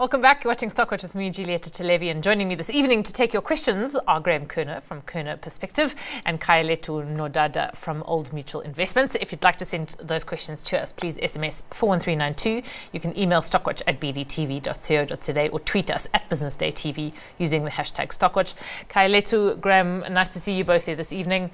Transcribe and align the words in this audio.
Welcome 0.00 0.22
back. 0.22 0.44
You're 0.44 0.50
watching 0.50 0.70
Stockwatch 0.70 1.02
with 1.02 1.14
me, 1.14 1.28
Giulietta 1.28 1.68
Talevi, 1.68 2.10
and 2.10 2.22
joining 2.22 2.48
me 2.48 2.54
this 2.54 2.70
evening 2.70 3.02
to 3.02 3.12
take 3.12 3.34
your 3.34 3.42
questions 3.42 3.94
are 4.08 4.18
Graham 4.18 4.46
Kerner 4.46 4.80
from 4.80 5.02
Kerner 5.02 5.36
Perspective 5.36 5.94
and 6.24 6.40
Khayelitsha 6.40 7.14
Nodada 7.14 7.76
from 7.76 8.02
Old 8.04 8.32
Mutual 8.32 8.62
Investments. 8.62 9.14
If 9.20 9.30
you'd 9.30 9.44
like 9.44 9.58
to 9.58 9.66
send 9.66 9.96
those 10.02 10.24
questions 10.24 10.62
to 10.62 10.80
us, 10.80 10.90
please 10.90 11.16
SMS 11.18 11.60
41392. 11.72 12.62
You 12.94 13.00
can 13.00 13.14
email 13.14 13.42
stockwatch 13.42 13.82
at 13.86 14.00
bdtv.co.za 14.00 15.48
or 15.48 15.60
tweet 15.60 15.90
us 15.90 16.06
at 16.14 16.26
Business 16.30 16.56
Day 16.56 16.72
TV 16.72 17.12
using 17.36 17.64
the 17.64 17.70
hashtag 17.70 18.08
Stockwatch. 18.08 18.54
Khayelitsha, 18.88 19.60
Graham, 19.60 20.02
nice 20.10 20.32
to 20.32 20.40
see 20.40 20.54
you 20.54 20.64
both 20.64 20.86
here 20.86 20.96
this 20.96 21.12
evening. 21.12 21.50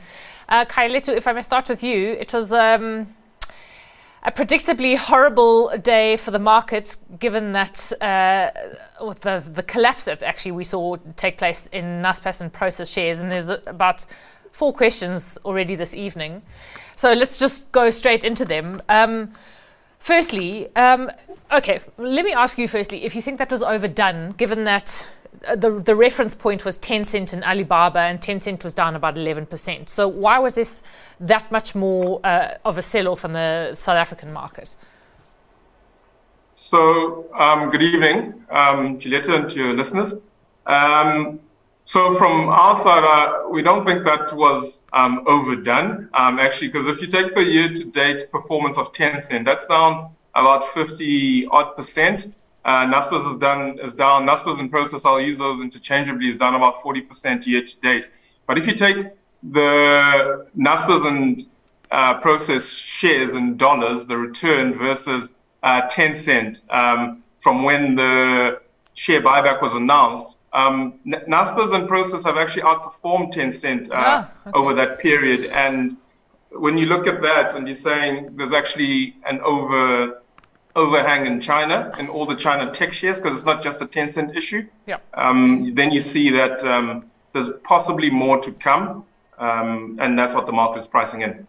Uh, 0.48 0.65
Khayelitsha, 0.67 1.17
if 1.17 1.27
I 1.27 1.33
may 1.33 1.42
start 1.42 1.69
with 1.69 1.83
you, 1.83 2.12
it 2.12 2.33
was. 2.33 2.53
Um, 2.53 3.09
a 4.27 4.33
predictably 4.33 4.97
horrible 4.97 5.71
day 5.79 6.16
for 6.16 6.33
the 6.33 6.39
markets, 6.39 6.98
given 7.21 7.53
that 7.53 7.93
uh, 8.01 8.51
the 9.21 9.43
the 9.53 9.62
collapse 9.62 10.05
that 10.05 10.25
actually 10.25 10.51
we 10.51 10.65
saw 10.65 10.97
take 11.15 11.39
place 11.39 11.69
in 11.69 12.03
Naspers 12.03 12.41
and 12.41 12.53
Prosus 12.53 12.93
shares, 12.93 13.20
and 13.20 13.31
there's 13.31 13.48
about 13.48 14.05
four 14.51 14.73
questions 14.73 15.39
already 15.45 15.77
this 15.77 15.95
evening. 15.95 16.43
So 16.97 17.12
let's 17.12 17.39
just 17.39 17.70
go 17.70 17.89
straight 17.91 18.25
into 18.25 18.45
them. 18.45 18.81
Um, 18.89 19.33
firstly, 20.01 20.75
um, 20.75 21.09
okay, 21.53 21.79
let 21.97 22.25
me 22.25 22.33
ask 22.33 22.59
you 22.59 22.67
firstly 22.67 23.05
if 23.05 23.15
you 23.15 23.23
think 23.23 23.39
that 23.39 23.51
was 23.53 23.62
overdone, 23.62 24.33
given 24.33 24.65
that 24.65 25.06
the 25.57 25.80
the 25.80 25.95
reference 25.95 26.35
point 26.35 26.65
was 26.65 26.79
Tencent 26.79 27.33
and 27.33 27.45
Alibaba, 27.45 28.01
and 28.01 28.21
Tencent 28.21 28.65
was 28.65 28.75
down 28.75 28.97
about 28.97 29.15
11%. 29.15 29.89
So 29.89 30.09
why 30.09 30.39
was 30.39 30.55
this 30.55 30.83
that 31.20 31.50
much 31.50 31.75
more 31.75 32.20
uh, 32.25 32.59
of 32.64 32.78
a 32.78 32.83
sell-off 32.83 33.25
in 33.25 33.33
the 33.33 33.75
South 33.75 33.97
African 33.97 34.33
market? 34.33 34.77
So 36.55 37.27
um, 37.34 37.70
good 37.70 37.83
evening, 37.83 38.45
um, 38.50 38.98
Julieta, 38.98 39.34
and 39.34 39.48
to 39.50 39.56
your 39.56 39.75
listeners. 39.75 40.15
Um, 40.67 41.41
so 41.84 42.17
from 42.17 42.48
our 42.48 42.75
side, 42.83 43.05
uh, 43.05 43.48
we 43.48 43.62
don't 43.62 43.87
think 43.87 44.05
that 44.05 44.34
was 44.34 44.83
um, 44.93 45.22
overdone, 45.27 46.09
um, 46.15 46.41
actually, 46.41 46.69
because 46.69 46.89
if 46.89 47.00
you 47.00 47.06
take 47.06 47.34
the 47.34 47.45
year-to-date 47.45 48.33
performance 48.33 48.77
of 48.77 48.93
Tencent, 48.93 49.45
that's 49.45 49.67
down 49.67 50.11
about 50.34 50.65
50 50.75 51.47
odd 51.48 51.77
percent. 51.77 52.34
Uh, 52.67 52.84
Naspers 52.84 53.33
is 53.33 53.39
done 53.39 53.78
is 53.78 53.95
down. 53.95 54.27
Naspers 54.27 54.59
and 54.59 54.69
Prosus, 54.69 55.06
I'll 55.06 55.20
use 55.20 55.39
those 55.39 55.61
interchangeably, 55.61 56.31
is 56.31 56.36
down 56.36 56.56
about 56.56 56.83
40% 56.83 57.47
year 57.47 57.62
to 57.62 57.77
date. 57.77 58.09
But 58.48 58.59
if 58.59 58.67
you 58.67 58.75
take 58.75 59.06
the 59.45 60.47
Naspers 60.59 61.06
and 61.06 61.47
uh, 61.92 62.19
Prosus 62.20 62.77
shares 62.77 63.34
in 63.34 63.56
dollars, 63.56 64.06
the 64.06 64.17
return 64.17 64.77
versus 64.77 65.28
uh, 65.62 65.83
Tencent 65.83 66.62
um, 66.69 67.22
from 67.39 67.62
when 67.62 67.94
the 67.94 68.61
share 68.94 69.22
buyback 69.22 69.62
was 69.62 69.75
announced, 69.75 70.37
um, 70.53 70.94
Naspers 71.06 71.72
and 71.72 71.89
Prosus 71.89 72.25
have 72.25 72.37
actually 72.37 72.62
outperformed 72.62 73.33
Tencent 73.33 73.91
uh, 73.91 73.94
ah, 73.94 74.33
okay. 74.44 74.59
over 74.59 74.75
that 74.75 74.98
period. 74.98 75.53
And 75.53 75.97
when 76.50 76.77
you 76.78 76.87
look 76.87 77.06
at 77.06 77.22
that 77.22 77.55
and 77.55 77.69
you're 77.69 77.77
saying 77.77 78.34
there's 78.37 78.53
actually 78.53 79.14
an 79.25 79.39
over 79.42 80.20
overhang 80.77 81.27
in 81.27 81.41
China 81.41 81.91
and 81.98 82.08
all 82.08 82.27
the 82.27 82.36
China 82.36 82.70
tech 82.70 82.92
shares 82.92 83.16
because 83.16 83.36
it's 83.36 83.46
not 83.46 83.62
just 83.62 83.80
a 83.80 83.86
Tencent 83.86 84.36
issue. 84.36 84.69
Yeah. 84.86 84.98
Um, 85.14 85.74
then 85.74 85.91
you 85.91 86.00
see 86.00 86.30
that 86.30 86.62
um, 86.64 87.10
there's 87.32 87.50
possibly 87.64 88.10
more 88.10 88.41
to 88.42 88.52
come, 88.52 89.04
um, 89.38 89.98
and 90.00 90.19
that's 90.19 90.34
what 90.34 90.47
the 90.47 90.52
market 90.52 90.80
is 90.80 90.86
pricing 90.86 91.22
in. 91.22 91.47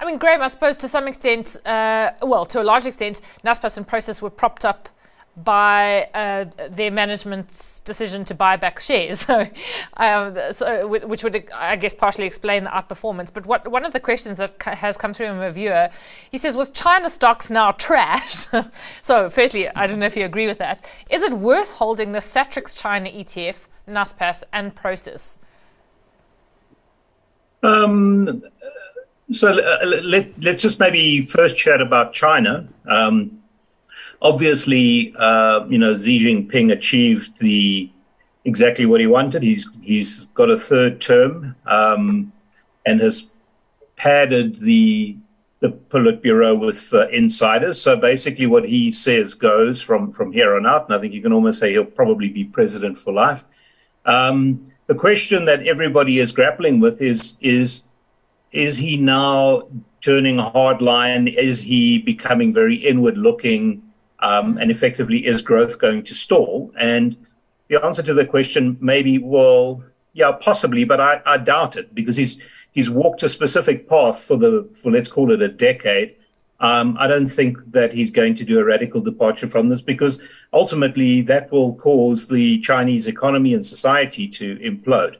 I 0.00 0.04
mean, 0.04 0.18
Graham, 0.18 0.42
I 0.42 0.48
suppose 0.48 0.76
to 0.78 0.88
some 0.88 1.06
extent, 1.06 1.56
uh, 1.64 2.12
well, 2.22 2.44
to 2.46 2.60
a 2.60 2.64
large 2.64 2.86
extent, 2.86 3.20
Naspers 3.44 3.76
and 3.76 3.86
Prosus 3.86 4.20
were 4.20 4.30
propped 4.30 4.64
up 4.64 4.88
by 5.36 6.04
uh, 6.12 6.44
their 6.70 6.90
management's 6.90 7.80
decision 7.80 8.24
to 8.26 8.34
buy 8.34 8.56
back 8.56 8.78
shares, 8.78 9.20
so, 9.26 9.48
um, 9.96 10.38
so, 10.52 10.86
which 10.86 11.24
would, 11.24 11.48
I 11.54 11.76
guess, 11.76 11.94
partially 11.94 12.26
explain 12.26 12.64
the 12.64 12.70
outperformance. 12.70 13.32
But 13.32 13.46
what, 13.46 13.66
one 13.68 13.84
of 13.84 13.92
the 13.92 14.00
questions 14.00 14.38
that 14.38 14.60
has 14.62 14.96
come 14.96 15.14
through 15.14 15.28
from 15.28 15.40
a 15.40 15.50
viewer, 15.50 15.88
he 16.30 16.38
says, 16.38 16.56
with 16.56 16.74
China 16.74 17.08
stocks 17.08 17.50
now 17.50 17.72
trash, 17.72 18.46
so 19.02 19.30
firstly, 19.30 19.68
I 19.70 19.86
don't 19.86 19.98
know 19.98 20.06
if 20.06 20.16
you 20.16 20.24
agree 20.24 20.46
with 20.46 20.58
that, 20.58 20.84
is 21.10 21.22
it 21.22 21.32
worth 21.32 21.70
holding 21.70 22.12
the 22.12 22.20
Satrix 22.20 22.76
China 22.76 23.08
ETF, 23.08 23.56
Naspers, 23.88 24.44
and 24.52 24.74
Prosus? 24.74 25.38
Um, 27.62 28.42
so 29.30 29.48
uh, 29.58 29.84
let, 29.84 30.42
let's 30.42 30.62
just 30.62 30.78
maybe 30.78 31.26
first 31.26 31.56
chat 31.56 31.80
about 31.80 32.12
China. 32.12 32.68
Um, 32.86 33.41
obviously, 34.22 35.14
uh, 35.18 35.66
you 35.68 35.78
know, 35.78 35.94
Xi 35.94 36.24
Jinping 36.24 36.72
achieved 36.72 37.38
the 37.38 37.90
exactly 38.44 38.86
what 38.86 39.00
he 39.00 39.06
wanted. 39.06 39.42
He's 39.42 39.68
he's 39.82 40.26
got 40.26 40.50
a 40.50 40.58
third 40.58 41.00
term 41.00 41.54
um, 41.66 42.32
and 42.86 43.00
has 43.00 43.26
padded 43.96 44.56
the 44.56 45.16
the 45.60 45.68
Politburo 45.68 46.58
with 46.58 46.92
uh, 46.92 47.08
insiders. 47.08 47.80
So 47.80 47.96
basically, 47.96 48.46
what 48.46 48.64
he 48.64 48.90
says 48.92 49.34
goes 49.34 49.82
from 49.82 50.10
from 50.12 50.32
here 50.32 50.56
on 50.56 50.66
out. 50.66 50.86
And 50.86 50.96
I 50.96 51.00
think 51.00 51.12
you 51.12 51.22
can 51.22 51.32
almost 51.32 51.58
say 51.58 51.72
he'll 51.72 51.84
probably 51.84 52.28
be 52.28 52.44
president 52.44 52.96
for 52.96 53.12
life. 53.12 53.44
Um, 54.06 54.72
the 54.86 54.94
question 54.94 55.44
that 55.44 55.66
everybody 55.66 56.18
is 56.18 56.32
grappling 56.32 56.80
with 56.80 57.02
is 57.02 57.36
is 57.40 57.84
is 58.52 58.76
he 58.76 58.96
now 58.96 59.68
turning 60.00 60.38
a 60.38 60.50
hard 60.50 60.82
line? 60.82 61.28
Is 61.28 61.60
he 61.60 61.98
becoming 61.98 62.52
very 62.52 62.76
inward 62.76 63.16
looking? 63.16 63.82
Um, 64.22 64.56
and 64.58 64.70
effectively, 64.70 65.26
is 65.26 65.42
growth 65.42 65.78
going 65.80 66.04
to 66.04 66.14
stall? 66.14 66.72
And 66.78 67.16
the 67.68 67.84
answer 67.84 68.02
to 68.02 68.14
the 68.14 68.24
question 68.24 68.78
maybe, 68.80 69.18
well, 69.18 69.82
yeah, 70.12 70.32
possibly, 70.32 70.84
but 70.84 71.00
I, 71.00 71.20
I 71.26 71.38
doubt 71.38 71.76
it 71.76 71.94
because 71.94 72.16
he's 72.16 72.38
he's 72.70 72.88
walked 72.88 73.22
a 73.22 73.28
specific 73.28 73.88
path 73.88 74.22
for 74.22 74.36
the 74.36 74.68
for 74.80 74.92
let's 74.92 75.08
call 75.08 75.32
it 75.32 75.42
a 75.42 75.48
decade. 75.48 76.16
Um, 76.60 76.96
I 77.00 77.08
don't 77.08 77.28
think 77.28 77.58
that 77.72 77.92
he's 77.92 78.12
going 78.12 78.36
to 78.36 78.44
do 78.44 78.60
a 78.60 78.64
radical 78.64 79.00
departure 79.00 79.48
from 79.48 79.68
this 79.68 79.82
because 79.82 80.20
ultimately 80.52 81.20
that 81.22 81.50
will 81.50 81.74
cause 81.74 82.28
the 82.28 82.60
Chinese 82.60 83.08
economy 83.08 83.52
and 83.54 83.66
society 83.66 84.28
to 84.28 84.56
implode. 84.58 85.16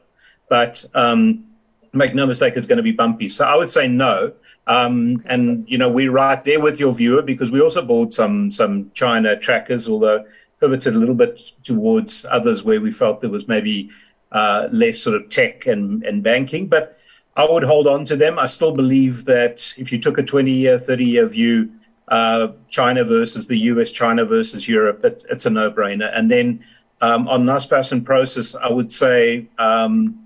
But 0.47 0.85
um, 0.93 1.43
make 1.91 2.15
no 2.15 2.25
mistake, 2.25 2.53
it's 2.55 2.67
going 2.67 2.77
to 2.77 2.83
be 2.83 2.93
bumpy. 2.93 3.27
So 3.27 3.45
I 3.45 3.55
would 3.55 3.69
say 3.69 3.89
no. 3.89 4.31
Um, 4.65 5.21
and 5.25 5.67
you 5.67 5.77
know 5.77 5.89
we're 5.89 6.11
right 6.11 6.43
there 6.43 6.61
with 6.61 6.79
your 6.79 6.93
viewer 6.93 7.21
because 7.21 7.51
we 7.51 7.61
also 7.61 7.81
bought 7.81 8.13
some 8.13 8.49
some 8.49 8.91
China 8.93 9.37
trackers, 9.37 9.89
although 9.89 10.25
pivoted 10.59 10.95
a 10.95 10.97
little 10.97 11.15
bit 11.15 11.37
towards 11.63 12.25
others 12.29 12.63
where 12.63 12.79
we 12.79 12.89
felt 12.89 13.19
there 13.19 13.29
was 13.29 13.49
maybe 13.49 13.89
uh, 14.31 14.69
less 14.71 14.97
sort 14.99 15.15
of 15.15 15.27
tech 15.29 15.67
and, 15.67 16.03
and 16.03 16.23
banking. 16.23 16.67
But 16.67 16.97
I 17.35 17.45
would 17.45 17.63
hold 17.63 17.85
on 17.85 18.05
to 18.05 18.15
them. 18.15 18.39
I 18.39 18.45
still 18.45 18.73
believe 18.73 19.25
that 19.25 19.73
if 19.77 19.91
you 19.91 19.99
took 19.99 20.17
a 20.17 20.23
20 20.23 20.51
year, 20.51 20.79
30 20.79 21.03
year 21.03 21.27
view, 21.27 21.69
uh, 22.07 22.49
China 22.69 23.03
versus 23.03 23.47
the 23.47 23.57
US, 23.57 23.91
China 23.91 24.23
versus 24.23 24.67
Europe, 24.67 25.03
it's, 25.03 25.25
it's 25.25 25.45
a 25.45 25.49
no 25.49 25.69
brainer. 25.69 26.15
And 26.17 26.31
then 26.31 26.63
um, 27.01 27.27
on 27.27 27.43
Naspers 27.43 27.91
and 27.91 28.05
Prosus, 28.05 28.55
I 28.55 28.71
would 28.71 28.91
say 28.91 29.47
um, 29.57 30.22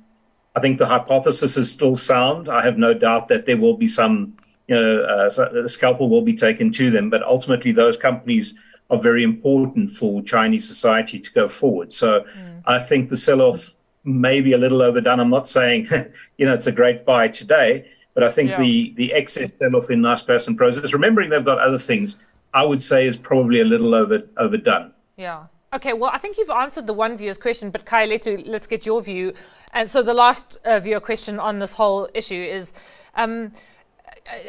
I 0.57 0.59
think 0.59 0.79
the 0.79 0.87
hypothesis 0.87 1.55
is 1.55 1.71
still 1.71 1.95
sound. 1.95 2.49
I 2.49 2.65
have 2.65 2.79
no 2.79 2.91
doubt 2.91 3.27
that 3.27 3.45
there 3.45 3.57
will 3.57 3.77
be 3.77 3.87
some, 3.87 4.35
you 4.67 4.73
know, 4.73 5.01
uh, 5.03 5.51
the 5.51 5.69
scalpel 5.69 6.09
will 6.09 6.23
be 6.23 6.35
taken 6.35 6.71
to 6.71 6.89
them, 6.89 7.11
but 7.11 7.21
ultimately 7.21 7.71
those 7.71 7.95
companies 7.95 8.55
are 8.89 8.97
very 8.97 9.21
important 9.21 9.91
for 9.91 10.23
Chinese 10.23 10.67
society 10.67 11.19
to 11.19 11.31
go 11.31 11.47
forward. 11.47 11.93
So 11.93 12.21
mm. 12.21 12.61
I 12.65 12.79
think 12.79 13.11
the 13.11 13.17
sell-off 13.17 13.75
may 14.03 14.41
be 14.41 14.53
a 14.53 14.57
little 14.57 14.81
overdone. 14.81 15.19
I'm 15.19 15.29
not 15.29 15.47
saying, 15.47 15.89
you 16.39 16.47
know, 16.47 16.55
it's 16.55 16.65
a 16.65 16.71
great 16.71 17.05
buy 17.05 17.27
today, 17.27 17.91
but 18.15 18.23
I 18.23 18.29
think 18.29 18.49
yeah. 18.49 18.59
the 18.59 18.95
the 18.97 19.13
excess 19.13 19.53
sell-off 19.59 19.91
in 19.91 20.01
Naspers 20.01 20.47
and 20.47 20.57
Prosus, 20.57 20.91
remembering 20.91 21.29
they've 21.29 21.45
got 21.45 21.59
other 21.59 21.77
things, 21.77 22.15
I 22.55 22.65
would 22.65 22.81
say 22.81 23.05
is 23.05 23.15
probably 23.15 23.59
a 23.61 23.65
little 23.65 23.93
over 23.93 24.23
overdone. 24.37 24.91
Yeah. 25.17 25.43
Okay, 25.77 25.93
well, 25.93 26.09
I 26.11 26.17
think 26.17 26.39
you've 26.39 26.49
answered 26.49 26.87
the 26.87 26.93
one 26.93 27.15
viewer's 27.15 27.37
question, 27.37 27.69
but 27.69 27.85
Kai, 27.85 28.05
let's, 28.05 28.65
get 28.65 28.87
your 28.87 28.99
view. 28.99 29.31
And 29.73 29.87
so 29.87 30.01
the 30.01 30.13
last 30.13 30.57
uh, 30.65 30.79
viewer 30.79 30.99
question 30.99 31.37
on 31.37 31.59
this 31.59 31.71
whole 31.71 32.09
issue 32.15 32.33
is, 32.33 32.73
um, 33.13 33.51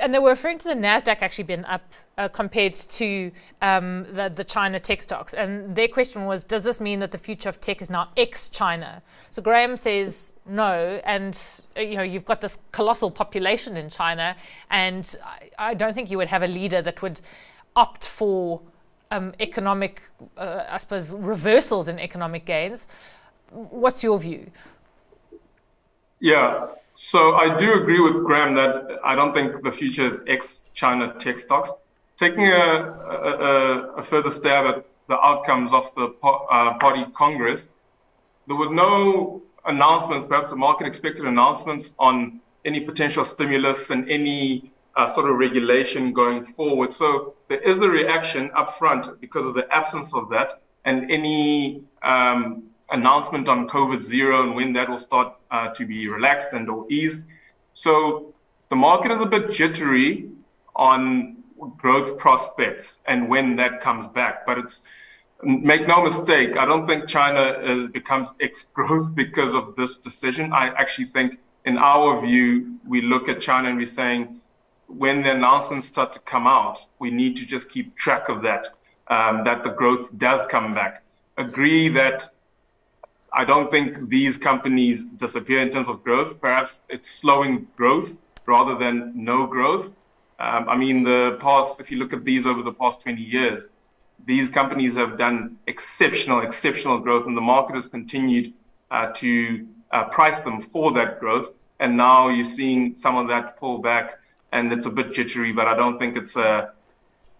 and 0.00 0.14
they 0.14 0.18
were 0.18 0.30
referring 0.30 0.56
to 0.56 0.68
the 0.68 0.74
Nasdaq 0.74 1.18
actually 1.20 1.44
being 1.44 1.66
up 1.66 1.82
uh, 2.16 2.28
compared 2.28 2.74
to 2.74 3.30
um, 3.60 4.06
the, 4.14 4.32
the, 4.34 4.42
China 4.42 4.80
tech 4.80 5.02
stocks, 5.02 5.34
and 5.34 5.76
their 5.76 5.86
question 5.86 6.24
was, 6.24 6.44
does 6.44 6.62
this 6.62 6.80
mean 6.80 6.98
that 7.00 7.10
the 7.10 7.18
future 7.18 7.50
of 7.50 7.60
tech 7.60 7.82
is 7.82 7.90
now 7.90 8.08
ex-China? 8.16 9.02
So 9.28 9.42
Graham 9.42 9.76
says 9.76 10.32
no, 10.46 10.98
and 11.04 11.38
uh, 11.76 11.82
you 11.82 11.96
know 11.98 12.02
you've 12.02 12.24
got 12.24 12.40
this 12.40 12.58
colossal 12.72 13.10
population 13.10 13.76
in 13.76 13.90
China, 13.90 14.34
and 14.70 15.14
I, 15.22 15.70
I 15.70 15.74
don't 15.74 15.92
think 15.92 16.10
you 16.10 16.16
would 16.16 16.28
have 16.28 16.42
a 16.42 16.48
leader 16.48 16.80
that 16.80 17.02
would 17.02 17.20
opt 17.76 18.06
for 18.06 18.62
um, 19.10 19.34
economic, 19.40 20.02
uh, 20.36 20.64
I 20.68 20.78
suppose, 20.78 21.12
reversals 21.14 21.88
in 21.88 21.98
economic 21.98 22.44
gains. 22.44 22.86
what's 23.50 24.02
your 24.02 24.18
view? 24.18 24.50
Yeah, 26.20 26.66
so 26.94 27.34
I 27.34 27.56
do 27.56 27.74
agree 27.80 28.00
with 28.00 28.24
Graham 28.24 28.54
that 28.56 28.98
I 29.04 29.14
don't 29.14 29.32
think 29.32 29.62
the 29.62 29.70
future 29.70 30.06
is 30.06 30.20
ex-China 30.26 31.14
tech 31.18 31.38
stocks. 31.38 31.70
Taking 32.16 32.48
a, 32.48 32.52
a, 32.52 33.94
a 33.98 34.02
further 34.02 34.30
stab 34.30 34.64
at 34.66 34.84
the 35.06 35.18
outcomes 35.20 35.72
of 35.72 35.94
the 35.94 36.12
uh, 36.22 36.76
party 36.78 37.06
congress, 37.16 37.68
there 38.48 38.56
were 38.56 38.74
no 38.74 39.42
announcements, 39.64 40.24
perhaps 40.24 40.50
the 40.50 40.56
market 40.56 40.86
expected 40.86 41.24
announcements 41.24 41.94
on 41.98 42.40
any 42.64 42.80
potential 42.80 43.24
stimulus 43.24 43.90
and 43.90 44.10
any 44.10 44.72
uh, 44.96 45.12
sort 45.14 45.30
of 45.30 45.36
regulation 45.36 46.12
going 46.12 46.44
forward. 46.44 46.92
So 46.92 47.34
there 47.48 47.60
is 47.60 47.80
a 47.82 47.88
reaction 47.88 48.50
up 48.56 48.78
front 48.78 49.20
because 49.20 49.44
of 49.46 49.54
the 49.54 49.72
absence 49.74 50.12
of 50.12 50.28
that 50.30 50.62
and 50.84 51.10
any 51.10 51.82
um, 52.02 52.64
announcement 52.90 53.48
on 53.48 53.68
COVID 53.68 54.02
zero 54.02 54.42
and 54.42 54.54
when 54.54 54.72
that 54.72 54.88
will 54.88 54.98
start 54.98 55.34
uh, 55.50 55.68
to 55.68 55.86
be 55.86 56.08
relaxed 56.08 56.48
and 56.52 56.68
or 56.68 56.86
eased. 56.90 57.24
So 57.74 58.34
the 58.70 58.76
market 58.76 59.12
is 59.12 59.20
a 59.20 59.26
bit 59.26 59.50
jittery 59.50 60.30
on 60.76 61.36
growth 61.76 62.18
prospects 62.18 62.98
and 63.06 63.28
when 63.28 63.56
that 63.56 63.80
comes 63.80 64.06
back. 64.08 64.46
But 64.46 64.58
it's 64.58 64.82
make 65.42 65.86
no 65.86 66.02
mistake, 66.02 66.56
I 66.56 66.64
don't 66.64 66.86
think 66.86 67.06
China 67.06 67.58
is, 67.62 67.88
becomes 67.90 68.34
ex 68.40 68.64
growth 68.74 69.14
because 69.22 69.54
of 69.54 69.76
this 69.76 69.98
decision. 69.98 70.52
I 70.52 70.68
actually 70.68 71.06
think, 71.06 71.38
in 71.64 71.78
our 71.78 72.20
view, 72.20 72.78
we 72.86 73.02
look 73.02 73.28
at 73.28 73.40
China 73.40 73.68
and 73.68 73.78
we're 73.78 73.86
saying 73.86 74.40
when 74.88 75.22
the 75.22 75.30
announcements 75.30 75.86
start 75.86 76.12
to 76.14 76.18
come 76.20 76.46
out, 76.46 76.86
we 76.98 77.10
need 77.10 77.36
to 77.36 77.46
just 77.46 77.68
keep 77.68 77.96
track 77.96 78.28
of 78.28 78.42
that, 78.42 78.68
um, 79.08 79.44
that 79.44 79.62
the 79.62 79.70
growth 79.70 80.08
does 80.18 80.40
come 80.50 80.74
back. 80.74 81.02
Agree 81.36 81.88
that 81.90 82.28
I 83.32 83.44
don't 83.44 83.70
think 83.70 84.08
these 84.08 84.38
companies 84.38 85.04
disappear 85.16 85.60
in 85.60 85.70
terms 85.70 85.88
of 85.88 86.02
growth. 86.02 86.40
Perhaps 86.40 86.80
it's 86.88 87.10
slowing 87.10 87.68
growth 87.76 88.16
rather 88.46 88.76
than 88.76 89.12
no 89.14 89.46
growth. 89.46 89.92
Um, 90.40 90.68
I 90.68 90.76
mean, 90.76 91.02
the 91.02 91.36
past, 91.40 91.80
if 91.80 91.90
you 91.90 91.98
look 91.98 92.12
at 92.12 92.24
these 92.24 92.46
over 92.46 92.62
the 92.62 92.72
past 92.72 93.00
20 93.00 93.22
years, 93.22 93.68
these 94.24 94.48
companies 94.48 94.94
have 94.94 95.18
done 95.18 95.58
exceptional, 95.66 96.40
exceptional 96.40 96.98
growth, 96.98 97.26
and 97.26 97.36
the 97.36 97.42
market 97.42 97.76
has 97.76 97.88
continued 97.88 98.54
uh, 98.90 99.12
to 99.16 99.66
uh, 99.90 100.04
price 100.04 100.40
them 100.40 100.60
for 100.60 100.92
that 100.92 101.20
growth. 101.20 101.50
And 101.80 101.96
now 101.96 102.28
you're 102.28 102.44
seeing 102.44 102.96
some 102.96 103.16
of 103.16 103.28
that 103.28 103.58
pull 103.58 103.78
back, 103.78 104.17
and 104.52 104.72
it's 104.72 104.86
a 104.86 104.90
bit 104.90 105.12
jittery, 105.12 105.52
but 105.52 105.66
I 105.66 105.74
don't 105.74 105.98
think 105.98 106.16
it's 106.16 106.36
a, 106.36 106.40
uh, 106.40 106.70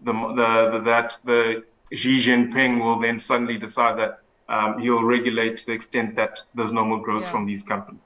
the, 0.01 0.13
the, 0.13 0.69
the, 0.71 0.79
that 0.85 1.17
the 1.25 1.63
Xi 1.91 2.19
Jinping 2.19 2.83
will 2.83 2.99
then 2.99 3.19
suddenly 3.19 3.57
decide 3.57 3.97
that 3.99 4.19
um, 4.47 4.79
he'll 4.79 5.03
regulate 5.03 5.57
to 5.57 5.65
the 5.65 5.71
extent 5.73 6.15
that 6.15 6.41
there's 6.55 6.71
no 6.71 6.85
more 6.85 7.01
growth 7.01 7.23
yeah. 7.23 7.31
from 7.31 7.45
these 7.45 7.63
companies. 7.63 8.01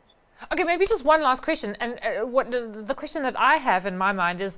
Okay, 0.51 0.63
maybe 0.63 0.85
just 0.85 1.03
one 1.03 1.21
last 1.21 1.43
question. 1.43 1.75
And 1.79 1.99
uh, 2.03 2.25
what 2.25 2.51
the, 2.51 2.83
the 2.85 2.95
question 2.95 3.23
that 3.23 3.39
I 3.39 3.57
have 3.57 3.85
in 3.85 3.97
my 3.97 4.11
mind 4.11 4.41
is 4.41 4.57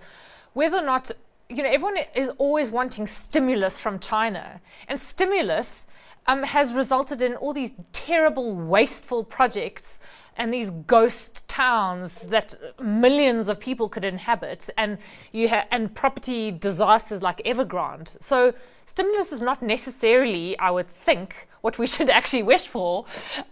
whether 0.54 0.78
or 0.78 0.84
not 0.84 1.12
you 1.50 1.62
know 1.62 1.70
everyone 1.70 1.98
is 2.16 2.30
always 2.40 2.72
wanting 2.72 3.06
stimulus 3.06 3.80
from 3.80 4.00
China, 4.00 4.60
and 4.88 5.00
stimulus 5.00 5.86
um, 6.28 6.42
has 6.44 6.74
resulted 6.74 7.22
in 7.22 7.36
all 7.36 7.54
these 7.54 7.76
terrible, 7.94 8.56
wasteful 8.56 9.24
projects 9.24 10.00
and 10.38 10.54
these 10.54 10.70
ghost 10.70 11.48
towns 11.48 12.20
that 12.22 12.56
millions 12.82 13.48
of 13.50 13.60
people 13.60 13.88
could 13.90 14.06
inhabit, 14.06 14.70
and 14.78 14.98
you 15.32 15.50
ha- 15.50 15.66
and 15.72 15.94
property 15.96 16.52
disasters 16.52 17.22
like 17.22 17.38
Evergrande. 17.46 18.16
So 18.22 18.54
stimulus 18.86 19.32
is 19.32 19.42
not 19.42 19.62
necessarily, 19.62 20.58
I 20.60 20.72
would 20.72 20.90
think, 20.90 21.48
what 21.62 21.78
we 21.78 21.88
should 21.94 22.10
actually 22.10 22.44
wish 22.44 22.68
for. 22.68 23.06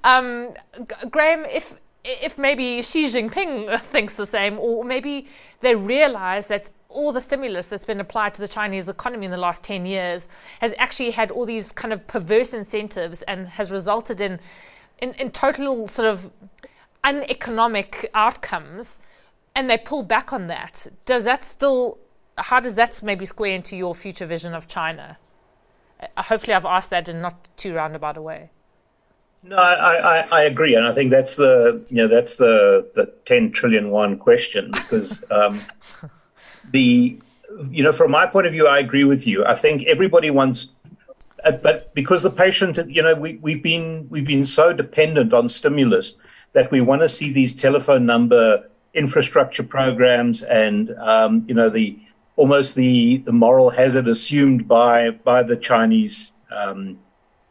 Um, 0.03 0.53
Graham, 1.09 1.45
if 1.45 1.75
if 2.06 2.38
maybe 2.38 2.81
Xi 2.81 3.06
Jinping 3.06 3.79
thinks 3.91 4.15
the 4.15 4.25
same, 4.25 4.59
or 4.59 4.83
maybe 4.83 5.27
they 5.62 5.75
realize 5.75 6.47
that 6.47 6.69
all 6.89 7.12
the 7.12 7.21
stimulus 7.21 7.68
that's 7.68 7.86
been 7.86 8.00
applied 8.00 8.33
to 8.36 8.41
the 8.41 8.47
Chinese 8.47 8.88
economy 8.88 9.25
in 9.25 9.31
the 9.31 9.38
last 9.38 9.63
10 9.63 9.86
years 9.86 10.27
has 10.59 10.74
actually 10.77 11.12
had 11.12 11.31
all 11.31 11.45
these 11.45 11.71
kind 11.71 11.91
of 11.91 12.06
perverse 12.07 12.53
incentives 12.53 13.24
and 13.24 13.47
has 13.47 13.71
resulted 13.71 14.21
in, 14.21 14.39
in, 15.00 15.13
in 15.13 15.31
total 15.31 15.88
sort 15.88 16.07
of 16.07 16.29
uneconomic 17.03 18.09
outcomes, 18.13 19.00
and 19.55 19.69
they 19.69 19.77
pull 19.77 20.03
back 20.03 20.33
on 20.33 20.47
that. 20.47 20.88
Does 21.05 21.25
that 21.25 21.44
still, 21.44 21.97
how 22.38 22.59
does 22.59 22.75
that 22.75 23.01
maybe 23.03 23.25
square 23.25 23.53
into 23.53 23.75
your 23.75 23.94
future 23.94 24.25
vision 24.25 24.53
of 24.53 24.67
China? 24.67 25.17
Uh, 26.01 26.23
hopefully, 26.23 26.53
I've 26.53 26.65
asked 26.65 26.89
that 26.89 27.09
in 27.09 27.21
not 27.21 27.47
too 27.57 27.73
roundabout 27.73 28.17
a 28.17 28.21
way. 28.21 28.50
No, 29.45 29.57
I, 29.57 30.21
I, 30.21 30.27
I, 30.31 30.44
agree, 30.44 30.75
and 30.75 30.88
I 30.88 30.94
think 30.94 31.11
that's 31.11 31.35
the 31.35 31.85
you 31.89 31.97
know 31.97 32.07
that's 32.07 32.38
the 32.38 32.89
the 32.95 33.11
ten 33.25 33.51
trillion 33.51 33.89
one 33.89 34.17
question 34.17 34.71
because 34.71 35.21
um, 35.31 35.61
the 36.71 37.19
you 37.69 37.83
know 37.83 37.91
from 37.91 38.11
my 38.11 38.25
point 38.25 38.47
of 38.47 38.53
view, 38.53 38.67
I 38.67 38.79
agree 38.79 39.03
with 39.03 39.27
you. 39.27 39.45
I 39.45 39.53
think 39.53 39.85
everybody 39.85 40.31
wants, 40.31 40.67
but 41.44 41.94
because 41.94 42.24
the 42.24 42.30
patient, 42.30 42.78
you 42.90 43.01
know, 43.01 43.16
we 43.16 43.38
we've 43.42 43.63
been 43.63 44.07
we've 44.10 44.25
been 44.25 44.45
so 44.45 44.74
dependent 44.74 45.34
on 45.34 45.50
stimulus 45.50 46.16
that 46.54 46.72
we 46.72 46.81
want 46.81 47.01
to 47.01 47.10
see 47.10 47.31
these 47.31 47.54
telephone 47.54 48.06
number 48.06 48.69
infrastructure 48.94 49.63
programs 49.63 50.44
and 50.44 50.92
um, 51.00 51.44
you 51.48 51.56
know 51.56 51.69
the 51.69 52.00
almost 52.36 52.75
the 52.75 53.18
the 53.25 53.31
moral 53.31 53.69
hazard 53.69 54.07
assumed 54.07 54.68
by 54.68 55.12
by 55.12 55.44
the 55.44 55.56
Chinese. 55.56 56.34
Um, 56.51 57.00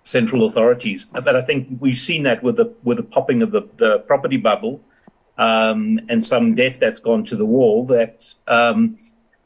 central 0.05 0.45
authorities. 0.47 1.07
But 1.07 1.37
I 1.37 1.43
think 1.43 1.69
we've 1.81 1.99
seen 1.99 2.25
that 2.25 2.43
with 2.43 2.57
the 2.57 2.75
with 2.83 2.97
the 2.97 3.03
popping 3.03 3.43
of 3.43 3.53
the, 3.53 3.63
the 3.77 4.01
property 4.01 4.37
bubble 4.37 4.81
um, 5.39 6.01
and 6.09 6.25
some 6.25 6.55
debt 6.55 6.81
that's 6.81 7.01
gone 7.01 7.25
to 7.25 7.37
the 7.37 7.47
wall. 7.47 7.87
That 7.87 8.27
um, 8.49 8.99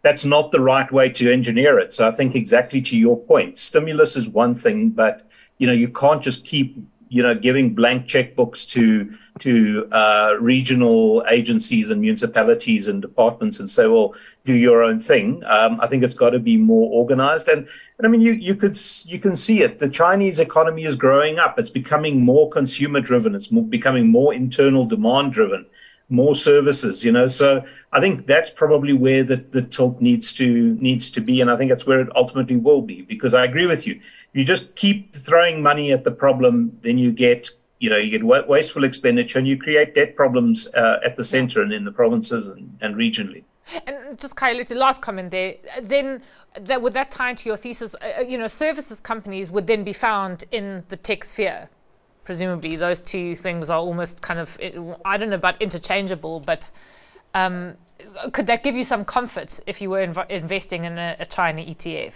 that's 0.07 0.25
not 0.25 0.53
the 0.53 0.61
right 0.61 0.91
way 0.93 1.09
to 1.19 1.33
engineer 1.33 1.79
it. 1.79 1.93
So 1.93 2.07
I 2.07 2.13
think 2.13 2.35
exactly 2.35 2.81
to 2.83 2.97
your 2.97 3.19
point, 3.33 3.59
stimulus 3.59 4.17
is 4.17 4.29
one 4.29 4.55
thing, 4.55 4.91
but 4.91 5.29
you 5.59 5.67
know 5.67 5.73
you 5.73 5.89
can't 5.89 6.23
just 6.23 6.45
keep 6.45 6.69
you 7.09 7.23
know, 7.23 7.35
giving 7.35 7.75
blank 7.75 8.07
checkbooks 8.07 8.69
to 8.71 9.15
to 9.39 9.87
uh, 9.93 10.33
regional 10.41 11.25
agencies 11.29 11.91
and 11.91 12.01
municipalities 12.01 12.89
and 12.89 13.03
departments 13.03 13.61
and 13.61 13.71
say, 13.71 13.87
well, 13.87 14.15
do 14.45 14.55
your 14.55 14.83
own 14.83 14.99
thing. 14.99 15.43
Um, 15.45 15.79
I 15.81 15.87
think 15.87 16.03
it's 16.03 16.15
got 16.15 16.31
to 16.31 16.39
be 16.39 16.57
more 16.57 16.91
organized. 16.91 17.49
And, 17.49 17.69
and 17.99 18.07
I 18.07 18.09
mean, 18.09 18.21
you 18.21 18.33
you 18.33 18.55
could 18.55 18.77
you 19.05 19.21
can 19.21 19.37
see 19.37 19.63
it. 19.63 19.79
The 19.79 19.89
Chinese 19.89 20.41
economy 20.41 20.85
is 20.85 20.97
growing 20.97 21.39
up. 21.39 21.59
It's 21.59 21.71
becoming 21.71 22.21
more 22.21 22.51
consumer 22.51 23.01
driven. 23.01 23.35
It's 23.35 23.53
more, 23.53 23.65
becoming 23.65 24.09
more 24.09 24.35
internal 24.35 24.85
demand 24.85 25.33
driven 25.33 25.67
more 26.09 26.35
services, 26.35 27.03
you 27.03 27.11
know. 27.11 27.29
So 27.29 27.65
I 27.93 28.01
think 28.01 28.27
that's 28.27 28.51
probably 28.51 28.93
where 28.93 29.25
the, 29.25 29.37
the 29.37 29.63
tilt 29.63 30.01
needs 30.01 30.33
to 30.35 30.75
needs 30.81 31.11
to 31.13 31.21
be, 31.21 31.41
and 31.41 31.51
I 31.51 31.57
think 31.57 31.71
that's 31.71 31.87
where 31.87 32.01
it 32.01 32.09
ultimately 32.15 32.57
will 32.57 32.83
be. 32.83 33.03
Because 33.03 33.35
I 33.35 33.45
agree 33.45 33.67
with 33.67 33.87
you. 33.87 34.01
You 34.33 34.45
just 34.45 34.75
keep 34.77 35.15
throwing 35.15 35.63
money 35.63 35.93
at 35.93 36.05
the 36.05 36.11
problem, 36.11 36.79
then 36.83 36.99
you 36.99 37.13
get 37.13 37.51
you 37.81 37.91
know 37.91 37.97
you 37.97 38.11
get 38.11 38.25
wasteful 38.25 38.85
expenditure, 38.85 39.39
and 39.39 39.49
you 39.49 39.59
create 39.59 39.95
debt 39.95 40.17
problems 40.17 40.69
uh, 40.75 40.99
at 41.05 41.17
the 41.17 41.25
centre 41.25 41.63
and 41.63 41.73
in 41.73 41.85
the 41.85 41.93
provinces 41.93 42.47
and, 42.47 42.77
and 42.81 42.95
regionally. 42.95 43.45
And 43.87 44.17
just 44.17 44.37
Kyle, 44.37 44.57
a 44.61 44.75
last 44.75 45.03
comment 45.03 45.33
there. 45.33 45.57
Then, 45.83 46.23
that, 46.61 46.81
would 46.81 46.93
that 46.93 47.11
tie 47.11 47.31
into 47.31 47.49
your 47.49 47.57
thesis? 47.57 47.97
Uh, 47.97 48.21
you 48.21 48.39
know, 48.39 48.47
services 48.47 49.01
companies 49.01 49.51
would 49.51 49.67
then 49.67 49.83
be 49.83 49.93
found 49.93 50.45
in 50.53 50.85
the 50.87 50.97
tech 50.97 51.25
sphere 51.25 51.69
presumably 52.27 52.77
those 52.77 53.01
two 53.01 53.37
things 53.37 53.71
are 53.71 53.79
almost 53.79 54.21
kind 54.21 54.41
of 54.41 54.59
I 55.05 55.17
don't 55.17 55.31
know 55.31 55.37
about 55.37 55.63
interchangeable, 55.63 56.41
but 56.41 56.71
um, 57.33 57.75
could 58.33 58.47
that 58.49 58.63
give 58.63 58.75
you 58.75 58.85
some 58.85 59.05
comfort 59.05 59.61
if 59.67 59.81
you 59.81 59.89
were 59.91 60.07
inv- 60.07 60.29
investing 60.29 60.85
in 60.85 60.99
a, 60.99 61.17
a, 61.21 61.25
China 61.25 61.63
ETF? 61.63 62.15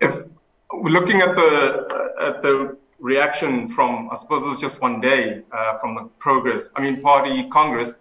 If 0.00 0.24
looking 0.72 1.20
at 1.20 1.34
the 1.34 2.14
at 2.20 2.42
the 2.42 2.78
reaction 2.98 3.68
from 3.68 4.08
I 4.10 4.16
suppose 4.16 4.42
it 4.42 4.50
was 4.54 4.60
just 4.60 4.80
one 4.80 5.00
day 5.00 5.42
uh, 5.52 5.78
from 5.78 5.96
the 5.96 6.04
progress. 6.18 6.68
I 6.76 6.80
mean, 6.80 7.02
party 7.02 7.48
Congress. 7.50 7.92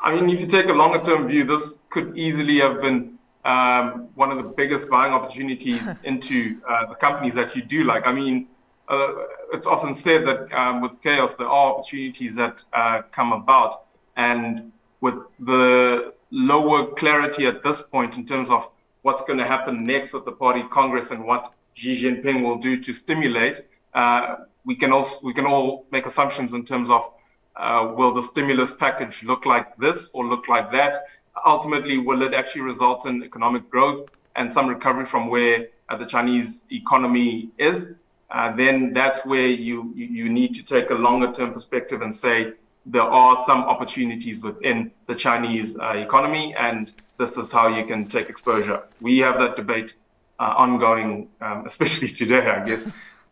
I 0.00 0.14
mean, 0.14 0.30
if 0.30 0.40
you 0.40 0.46
take 0.46 0.66
a 0.66 0.72
longer 0.72 1.00
term 1.00 1.28
view, 1.28 1.44
this 1.44 1.74
could 1.90 2.16
easily 2.16 2.58
have 2.60 2.80
been 2.80 3.18
um, 3.44 4.08
one 4.14 4.30
of 4.30 4.38
the 4.38 4.48
biggest 4.60 4.88
buying 4.88 5.12
opportunities 5.12 5.82
into 6.04 6.60
uh, 6.68 6.86
the 6.86 6.94
companies 6.94 7.34
that 7.34 7.54
you 7.54 7.62
do 7.62 7.84
like. 7.84 8.06
I 8.06 8.12
mean, 8.12 8.46
uh, 8.88 9.12
it's 9.52 9.66
often 9.66 9.92
said 9.92 10.26
that 10.26 10.52
um, 10.52 10.80
with 10.80 10.92
chaos, 11.02 11.34
there 11.34 11.46
are 11.46 11.74
opportunities 11.74 12.34
that 12.36 12.64
uh, 12.72 13.02
come 13.12 13.32
about. 13.32 13.84
And 14.16 14.72
with 15.00 15.14
the 15.40 16.14
lower 16.30 16.86
clarity 16.94 17.46
at 17.46 17.62
this 17.62 17.82
point 17.82 18.16
in 18.16 18.26
terms 18.26 18.50
of 18.50 18.68
what's 19.02 19.22
going 19.22 19.38
to 19.38 19.46
happen 19.46 19.86
next 19.86 20.12
with 20.12 20.24
the 20.24 20.32
party 20.32 20.62
Congress 20.70 21.10
and 21.10 21.24
what 21.24 21.52
Xi 21.74 22.02
Jinping 22.02 22.42
will 22.42 22.58
do 22.58 22.80
to 22.82 22.92
stimulate, 22.92 23.62
uh, 23.94 24.36
we 24.64 24.74
can 24.74 24.92
also 24.92 25.18
we 25.22 25.32
can 25.32 25.46
all 25.46 25.86
make 25.92 26.06
assumptions 26.06 26.52
in 26.54 26.64
terms 26.64 26.90
of 26.90 27.12
uh, 27.56 27.92
will 27.96 28.12
the 28.14 28.22
stimulus 28.22 28.72
package 28.72 29.22
look 29.22 29.46
like 29.46 29.76
this 29.76 30.10
or 30.12 30.26
look 30.26 30.48
like 30.48 30.70
that? 30.72 31.04
Ultimately, 31.46 31.98
will 31.98 32.22
it 32.22 32.34
actually 32.34 32.62
result 32.62 33.06
in 33.06 33.22
economic 33.22 33.68
growth 33.70 34.08
and 34.36 34.52
some 34.52 34.66
recovery 34.66 35.04
from 35.04 35.28
where 35.28 35.68
uh, 35.88 35.96
the 35.96 36.06
Chinese 36.06 36.62
economy 36.70 37.50
is? 37.58 37.86
Uh, 38.30 38.54
then 38.54 38.92
that's 38.92 39.24
where 39.24 39.46
you, 39.46 39.92
you 39.94 40.28
need 40.28 40.54
to 40.54 40.62
take 40.62 40.90
a 40.90 40.94
longer 40.94 41.32
term 41.32 41.52
perspective 41.52 42.02
and 42.02 42.14
say 42.14 42.52
there 42.84 43.02
are 43.02 43.44
some 43.46 43.60
opportunities 43.60 44.40
within 44.40 44.90
the 45.06 45.14
Chinese 45.14 45.76
uh, 45.76 45.92
economy, 45.96 46.54
and 46.58 46.92
this 47.18 47.36
is 47.36 47.52
how 47.52 47.68
you 47.68 47.84
can 47.86 48.06
take 48.06 48.28
exposure. 48.28 48.82
We 49.00 49.18
have 49.18 49.36
that 49.38 49.56
debate 49.56 49.94
uh, 50.40 50.54
ongoing, 50.56 51.28
um, 51.40 51.64
especially 51.66 52.08
today, 52.22 52.46
I 52.46 52.64
guess. 52.64 52.84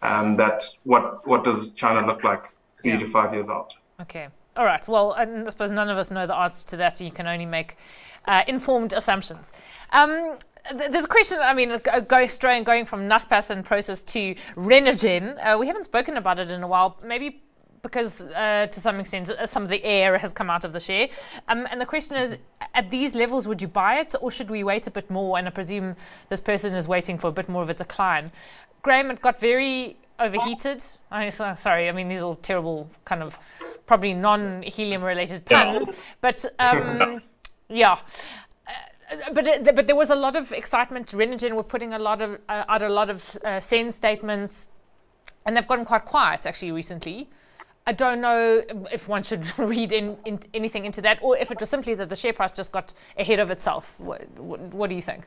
Um, 0.02 0.36
that 0.36 0.62
what 0.84 1.26
what 1.26 1.42
does 1.42 1.70
China 1.70 2.06
look 2.06 2.22
like 2.22 2.42
three 2.82 2.92
yeah. 2.92 2.98
to 2.98 3.08
five 3.08 3.32
years 3.32 3.48
out? 3.48 3.74
Okay. 4.00 4.28
All 4.56 4.64
right. 4.64 4.86
Well, 4.86 5.12
I 5.12 5.48
suppose 5.48 5.70
none 5.70 5.88
of 5.88 5.98
us 5.98 6.10
know 6.10 6.26
the 6.26 6.34
answer 6.34 6.66
to 6.68 6.76
that. 6.78 7.00
You 7.00 7.10
can 7.10 7.26
only 7.26 7.46
make 7.46 7.76
uh, 8.26 8.42
informed 8.46 8.92
assumptions. 8.92 9.50
Um, 9.92 10.38
there's 10.74 11.04
a 11.04 11.08
question, 11.08 11.38
I 11.40 11.54
mean, 11.54 11.80
go 12.08 12.26
straight 12.26 12.64
going 12.64 12.84
from 12.84 13.08
Naspers 13.08 13.50
and 13.50 13.64
Prosus 13.64 14.04
to 14.06 14.34
Renergen. 14.56 15.38
Uh, 15.38 15.58
we 15.58 15.66
haven't 15.66 15.84
spoken 15.84 16.16
about 16.16 16.38
it 16.38 16.50
in 16.50 16.62
a 16.62 16.66
while, 16.66 16.96
maybe 17.04 17.42
because 17.82 18.20
uh, 18.20 18.66
to 18.70 18.80
some 18.80 18.98
extent 18.98 19.30
uh, 19.30 19.46
some 19.46 19.62
of 19.62 19.68
the 19.68 19.82
air 19.84 20.18
has 20.18 20.32
come 20.32 20.50
out 20.50 20.64
of 20.64 20.72
the 20.72 20.80
share. 20.80 21.08
Um, 21.48 21.66
and 21.70 21.80
the 21.80 21.86
question 21.86 22.16
is, 22.16 22.36
at 22.74 22.90
these 22.90 23.14
levels, 23.14 23.46
would 23.46 23.62
you 23.62 23.68
buy 23.68 24.00
it 24.00 24.14
or 24.20 24.30
should 24.30 24.50
we 24.50 24.64
wait 24.64 24.86
a 24.86 24.90
bit 24.90 25.08
more? 25.10 25.38
And 25.38 25.46
I 25.46 25.50
presume 25.50 25.94
this 26.28 26.40
person 26.40 26.74
is 26.74 26.88
waiting 26.88 27.16
for 27.16 27.28
a 27.28 27.32
bit 27.32 27.48
more 27.48 27.62
of 27.62 27.70
a 27.70 27.74
decline. 27.74 28.32
Graham, 28.82 29.10
it 29.10 29.20
got 29.20 29.40
very 29.40 29.96
overheated. 30.18 30.82
I, 31.10 31.28
sorry, 31.30 31.88
I 31.88 31.92
mean, 31.92 32.08
these 32.08 32.20
are 32.20 32.24
all 32.24 32.36
terrible 32.36 32.90
kind 33.04 33.22
of 33.22 33.38
probably 33.86 34.14
non 34.14 34.62
helium 34.62 35.02
related 35.02 35.44
puns. 35.44 35.88
But 36.20 36.44
um, 36.58 37.22
yeah. 37.68 37.98
Uh, 39.10 39.16
but 39.32 39.46
uh, 39.46 39.72
but 39.72 39.86
there 39.86 39.96
was 39.96 40.10
a 40.10 40.14
lot 40.14 40.36
of 40.36 40.52
excitement. 40.52 41.12
Renergen 41.12 41.52
were 41.52 41.62
putting 41.62 41.92
a 41.92 41.98
lot 41.98 42.20
of 42.20 42.40
uh, 42.48 42.64
out 42.68 42.82
a 42.82 42.88
lot 42.88 43.10
of 43.10 43.38
uh, 43.44 43.60
SENS 43.60 43.94
statements, 43.94 44.68
and 45.44 45.56
they've 45.56 45.66
gotten 45.66 45.84
quite 45.84 46.04
quiet 46.04 46.46
actually 46.46 46.72
recently. 46.72 47.28
I 47.88 47.92
don't 47.92 48.20
know 48.20 48.62
if 48.92 49.06
one 49.06 49.22
should 49.22 49.46
read 49.58 49.92
in, 49.92 50.16
in, 50.24 50.40
anything 50.52 50.84
into 50.84 51.00
that, 51.02 51.20
or 51.22 51.36
if 51.36 51.52
it 51.52 51.60
was 51.60 51.70
simply 51.70 51.94
that 51.94 52.08
the 52.08 52.16
share 52.16 52.32
price 52.32 52.50
just 52.50 52.72
got 52.72 52.92
ahead 53.16 53.38
of 53.38 53.50
itself. 53.50 53.94
What, 53.98 54.28
what, 54.38 54.60
what 54.60 54.90
do 54.90 54.96
you 54.96 55.02
think? 55.02 55.24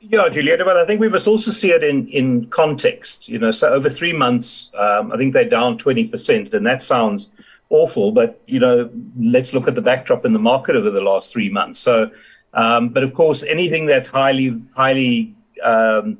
Yeah, 0.00 0.28
Julieta, 0.28 0.66
but 0.66 0.76
I 0.76 0.84
think 0.84 1.00
we 1.00 1.08
must 1.08 1.26
also 1.26 1.50
see 1.50 1.70
it 1.70 1.82
in, 1.82 2.06
in 2.08 2.46
context. 2.48 3.26
You 3.26 3.38
know, 3.38 3.50
so 3.50 3.72
over 3.72 3.88
three 3.88 4.12
months, 4.12 4.70
um, 4.74 5.10
I 5.10 5.16
think 5.16 5.32
they're 5.32 5.48
down 5.48 5.78
20%, 5.78 6.52
and 6.52 6.66
that 6.66 6.82
sounds 6.82 7.30
awful, 7.70 8.12
but, 8.12 8.40
you 8.46 8.60
know, 8.60 8.90
let's 9.18 9.52
look 9.52 9.68
at 9.68 9.74
the 9.74 9.82
backdrop 9.82 10.24
in 10.24 10.32
the 10.32 10.38
market 10.38 10.76
over 10.76 10.90
the 10.90 11.00
last 11.00 11.32
three 11.32 11.48
months. 11.48 11.78
So, 11.78 12.10
um, 12.52 12.90
but 12.90 13.02
of 13.02 13.14
course, 13.14 13.42
anything 13.42 13.86
that's 13.86 14.06
highly, 14.06 14.62
highly, 14.76 15.34
um, 15.62 16.18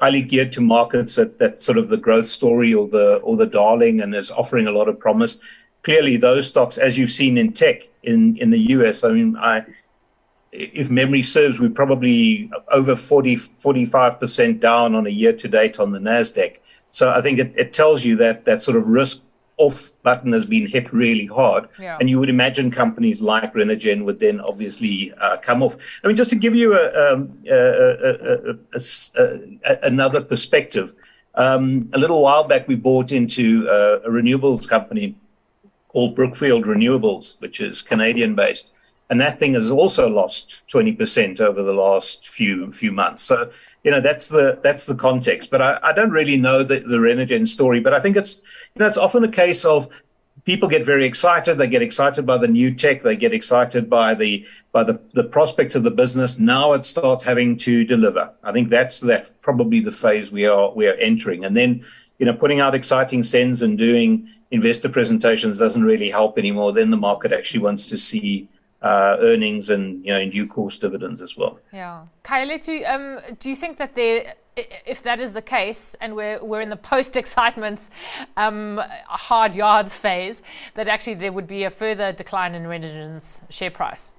highly 0.00 0.22
geared 0.22 0.52
to 0.52 0.60
markets 0.60 1.16
that, 1.16 1.38
that's 1.38 1.64
sort 1.64 1.78
of 1.78 1.88
the 1.88 1.96
growth 1.96 2.26
story 2.26 2.72
or 2.72 2.88
the, 2.88 3.16
or 3.16 3.36
the 3.36 3.46
darling 3.46 4.00
and 4.00 4.14
is 4.14 4.30
offering 4.30 4.66
a 4.66 4.70
lot 4.70 4.88
of 4.88 4.98
promise, 4.98 5.36
clearly 5.82 6.16
those 6.16 6.46
stocks, 6.46 6.78
as 6.78 6.96
you've 6.96 7.10
seen 7.10 7.36
in 7.36 7.52
tech 7.52 7.82
in, 8.02 8.36
in 8.38 8.50
the 8.50 8.58
US, 8.58 9.04
I 9.04 9.10
mean, 9.10 9.36
I, 9.36 9.64
if 10.52 10.90
memory 10.90 11.22
serves, 11.22 11.58
we're 11.58 11.70
probably 11.70 12.50
over 12.70 12.94
40, 12.94 13.36
45% 13.36 14.60
down 14.60 14.94
on 14.94 15.06
a 15.06 15.10
year 15.10 15.32
to 15.32 15.48
date 15.48 15.78
on 15.78 15.90
the 15.90 15.98
NASDAQ. 15.98 16.56
So 16.90 17.10
I 17.10 17.20
think 17.20 17.38
it, 17.38 17.54
it 17.56 17.72
tells 17.72 18.04
you 18.04 18.16
that 18.16 18.44
that 18.44 18.62
sort 18.62 18.76
of 18.76 18.86
risk 18.86 19.22
off 19.56 19.90
button 20.02 20.32
has 20.32 20.44
been 20.44 20.66
hit 20.66 20.92
really 20.92 21.26
hard. 21.26 21.68
Yeah. 21.78 21.96
And 22.00 22.10
you 22.10 22.18
would 22.18 22.28
imagine 22.28 22.70
companies 22.70 23.20
like 23.20 23.54
Renergen 23.54 24.04
would 24.04 24.18
then 24.18 24.40
obviously 24.40 25.12
uh, 25.20 25.36
come 25.36 25.62
off. 25.62 25.76
I 26.02 26.08
mean, 26.08 26.16
just 26.16 26.30
to 26.30 26.36
give 26.36 26.54
you 26.54 26.74
a, 26.74 27.12
um, 27.12 27.38
a, 27.50 28.56
a, 28.74 29.78
another 29.82 30.20
perspective, 30.20 30.92
um, 31.34 31.88
a 31.92 31.98
little 31.98 32.22
while 32.22 32.44
back 32.44 32.66
we 32.68 32.74
bought 32.74 33.12
into 33.12 33.68
uh, 33.68 34.00
a 34.04 34.10
renewables 34.10 34.68
company 34.68 35.16
called 35.88 36.16
Brookfield 36.16 36.64
Renewables, 36.64 37.40
which 37.40 37.60
is 37.60 37.82
Canadian 37.82 38.34
based 38.34 38.72
and 39.10 39.20
that 39.20 39.38
thing 39.38 39.54
has 39.54 39.70
also 39.70 40.08
lost 40.08 40.62
20% 40.72 41.40
over 41.40 41.62
the 41.62 41.72
last 41.72 42.28
few 42.28 42.72
few 42.72 42.90
months. 42.90 43.22
So, 43.22 43.50
you 43.84 43.90
know, 43.90 44.00
that's 44.00 44.28
the 44.28 44.58
that's 44.62 44.86
the 44.86 44.94
context. 44.94 45.50
But 45.50 45.62
I, 45.62 45.78
I 45.82 45.92
don't 45.92 46.10
really 46.10 46.36
know 46.36 46.62
the, 46.62 46.80
the 46.80 46.96
Renergen 46.96 47.46
story, 47.46 47.80
but 47.80 47.92
I 47.92 48.00
think 48.00 48.16
it's 48.16 48.36
you 48.74 48.80
know, 48.80 48.86
it's 48.86 48.96
often 48.96 49.22
a 49.24 49.30
case 49.30 49.64
of 49.64 49.88
people 50.44 50.68
get 50.68 50.84
very 50.84 51.06
excited. 51.06 51.58
They 51.58 51.66
get 51.66 51.82
excited 51.82 52.26
by 52.26 52.38
the 52.38 52.48
new 52.48 52.74
tech. 52.74 53.02
They 53.02 53.16
get 53.16 53.32
excited 53.32 53.88
by 53.88 54.14
the 54.14 54.46
by 54.72 54.84
the, 54.84 55.00
the 55.12 55.24
prospects 55.24 55.74
of 55.74 55.82
the 55.82 55.90
business. 55.90 56.38
Now 56.38 56.72
it 56.72 56.84
starts 56.84 57.22
having 57.22 57.56
to 57.58 57.84
deliver. 57.84 58.32
I 58.42 58.52
think 58.52 58.70
that's 58.70 59.00
that 59.00 59.40
probably 59.42 59.80
the 59.80 59.92
phase 59.92 60.30
we 60.30 60.46
are 60.46 60.72
we 60.72 60.86
are 60.86 60.94
entering. 60.94 61.44
And 61.44 61.56
then, 61.56 61.84
you 62.18 62.26
know, 62.26 62.34
putting 62.34 62.60
out 62.60 62.74
exciting 62.74 63.22
SENS 63.22 63.62
and 63.62 63.78
doing 63.78 64.28
investor 64.50 64.88
presentations 64.88 65.58
doesn't 65.58 65.84
really 65.84 66.10
help 66.10 66.38
anymore. 66.38 66.72
Then 66.72 66.90
the 66.90 66.96
market 66.96 67.32
actually 67.32 67.60
wants 67.60 67.86
to 67.86 67.98
see 67.98 68.48
uh, 68.84 69.16
earnings 69.20 69.70
and 69.70 70.04
you 70.04 70.12
know 70.12 70.20
in 70.20 70.30
due 70.30 70.46
course 70.46 70.76
dividends 70.78 71.22
as 71.22 71.36
well. 71.36 71.58
Yeah, 71.72 72.04
Kayaletu, 72.22 72.88
um, 72.88 73.18
do 73.38 73.48
you 73.48 73.56
think 73.56 73.78
that 73.78 73.94
there, 73.94 74.34
if 74.86 75.02
that 75.02 75.20
is 75.20 75.32
the 75.32 75.42
case, 75.42 75.96
and 76.00 76.14
we're 76.14 76.44
we're 76.44 76.60
in 76.60 76.70
the 76.70 76.76
post 76.76 77.16
excitement 77.16 77.88
um, 78.36 78.80
hard 79.06 79.54
yards 79.54 79.96
phase, 79.96 80.42
that 80.74 80.86
actually 80.86 81.14
there 81.14 81.32
would 81.32 81.46
be 81.46 81.64
a 81.64 81.70
further 81.70 82.12
decline 82.12 82.54
in 82.54 82.64
Renergen's 82.64 83.40
share 83.48 83.70
price? 83.70 84.12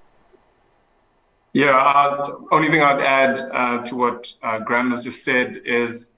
Yeah, 1.52 1.76
uh, 1.76 2.36
only 2.50 2.68
thing 2.68 2.82
I'd 2.82 3.00
add 3.00 3.38
uh, 3.38 3.82
to 3.84 3.96
what 3.96 4.32
uh, 4.42 4.58
Graham 4.58 4.90
has 4.90 5.02
just 5.04 5.24
said 5.24 5.62
is 5.64 6.10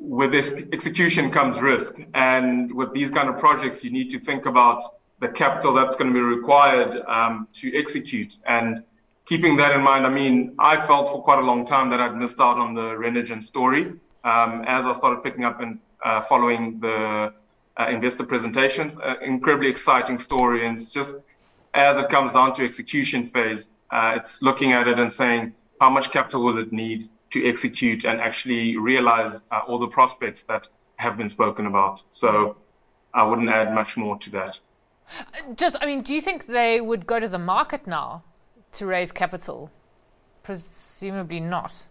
with 0.00 0.30
this 0.30 0.48
execution 0.72 1.30
comes 1.30 1.58
risk. 1.58 1.94
And 2.14 2.72
with 2.72 2.92
these 2.92 3.10
kind 3.10 3.28
of 3.28 3.38
projects, 3.38 3.82
you 3.82 3.90
need 3.90 4.10
to 4.10 4.20
think 4.20 4.46
about 4.46 4.82
the 5.20 5.28
capital 5.28 5.74
that's 5.74 5.96
going 5.96 6.12
to 6.12 6.14
be 6.14 6.20
required 6.20 7.02
um, 7.06 7.48
to 7.52 7.76
execute. 7.76 8.36
And 8.46 8.84
keeping 9.26 9.56
that 9.56 9.72
in 9.72 9.82
mind, 9.82 10.06
I 10.06 10.10
mean, 10.10 10.54
I 10.58 10.76
felt 10.86 11.08
for 11.08 11.22
quite 11.22 11.38
a 11.38 11.42
long 11.42 11.66
time 11.66 11.90
that 11.90 12.00
I'd 12.00 12.16
missed 12.16 12.40
out 12.40 12.58
on 12.58 12.74
the 12.74 12.94
Renergen 13.04 13.42
story 13.42 13.94
um, 14.24 14.62
as 14.66 14.86
I 14.86 14.92
started 14.94 15.22
picking 15.22 15.44
up 15.44 15.60
and 15.60 15.78
uh, 16.04 16.20
following 16.22 16.78
the 16.80 17.32
uh, 17.76 17.86
investor 17.90 18.24
presentations. 18.24 18.96
Uh, 18.96 19.14
incredibly 19.22 19.68
exciting 19.68 20.18
story, 20.18 20.66
and 20.66 20.78
it's 20.78 20.90
just 20.90 21.14
as 21.74 21.96
it 21.96 22.08
comes 22.08 22.32
down 22.32 22.54
to 22.56 22.64
execution 22.64 23.28
phase, 23.28 23.68
uh, 23.90 24.14
it's 24.16 24.42
looking 24.42 24.72
at 24.72 24.88
it 24.88 24.98
and 24.98 25.12
saying 25.12 25.54
how 25.80 25.90
much 25.90 26.10
capital 26.10 26.44
will 26.44 26.58
it 26.58 26.72
need 26.72 27.08
to 27.30 27.46
execute 27.48 28.04
and 28.04 28.20
actually 28.20 28.76
realize 28.76 29.40
uh, 29.50 29.60
all 29.66 29.78
the 29.78 29.86
prospects 29.86 30.42
that 30.44 30.66
have 30.96 31.16
been 31.16 31.28
spoken 31.28 31.66
about. 31.66 32.02
So 32.10 32.56
I 33.14 33.22
wouldn't 33.22 33.48
add 33.48 33.74
much 33.74 33.96
more 33.96 34.18
to 34.18 34.30
that. 34.30 34.58
Just, 35.54 35.76
I 35.80 35.86
mean, 35.86 36.02
do 36.02 36.14
you 36.14 36.20
think 36.20 36.46
they 36.46 36.80
would 36.80 37.06
go 37.06 37.18
to 37.18 37.28
the 37.28 37.38
market 37.38 37.86
now 37.86 38.22
to 38.72 38.86
raise 38.86 39.12
capital? 39.12 39.70
Presumably 40.42 41.40
not. 41.40 41.88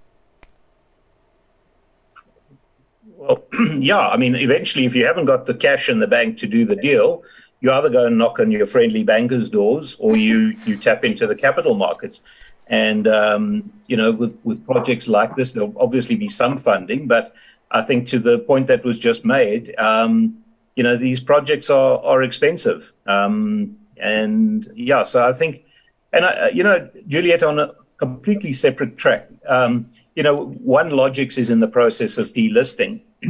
Well, 3.06 3.44
yeah. 3.78 4.08
I 4.08 4.18
mean, 4.18 4.36
eventually, 4.36 4.86
if 4.86 4.96
you 4.96 5.06
haven't 5.06 5.26
got 5.26 5.46
the 5.46 5.54
cash 5.54 5.90
in 5.90 6.00
the 6.00 6.08
bank 6.08 6.38
to 6.40 6.48
do 6.48 6.66
the 6.66 6.76
deal, 6.76 7.24
you 7.62 7.72
either 7.72 7.90
go 7.90 8.06
and 8.06 8.18
knock 8.18 8.40
on 8.40 8.52
your 8.52 8.66
friendly 8.66 9.04
bankers' 9.04 9.50
doors 9.50 9.96
or 10.00 10.16
you, 10.16 10.56
you 10.66 10.78
tap 10.78 11.04
into 11.04 11.26
the 11.26 11.36
capital 11.36 11.76
markets. 11.76 12.22
And, 12.68 13.08
um, 13.08 13.72
you 13.88 13.98
know, 13.98 14.12
with, 14.12 14.38
with 14.44 14.64
projects 14.66 15.08
like 15.08 15.36
this, 15.36 15.54
there'll 15.54 15.74
obviously 15.80 16.16
be 16.16 16.28
some 16.28 16.58
funding. 16.58 17.08
But 17.08 17.34
I 17.72 17.82
think 17.82 18.08
to 18.08 18.20
the 18.20 18.40
point 18.40 18.68
that 18.68 18.84
was 18.84 19.00
just 19.00 19.26
made, 19.26 19.74
um, 19.78 20.44
you 20.78 20.84
know, 20.84 20.96
these 20.96 21.20
projects 21.20 21.72
are, 21.72 22.00
are 22.06 22.22
expensive. 22.22 22.94
Um, 23.08 23.78
and 23.98 24.66
yeah, 24.76 25.04
so 25.04 25.28
I 25.28 25.34
think, 25.34 25.66
and 26.14 26.24
I, 26.24 26.50
you 26.50 26.64
know, 26.64 26.88
Juliet, 27.08 27.42
on 27.42 27.58
a 27.58 27.74
completely 27.98 28.54
separate 28.54 28.96
track, 28.96 29.28
um, 29.48 29.90
you 30.16 30.22
know, 30.22 30.56
OneLogix 30.66 31.40
is 31.40 31.50
in 31.50 31.60
the 31.62 31.68
process 31.68 32.20
of 32.20 32.32
delisting. 32.32 33.02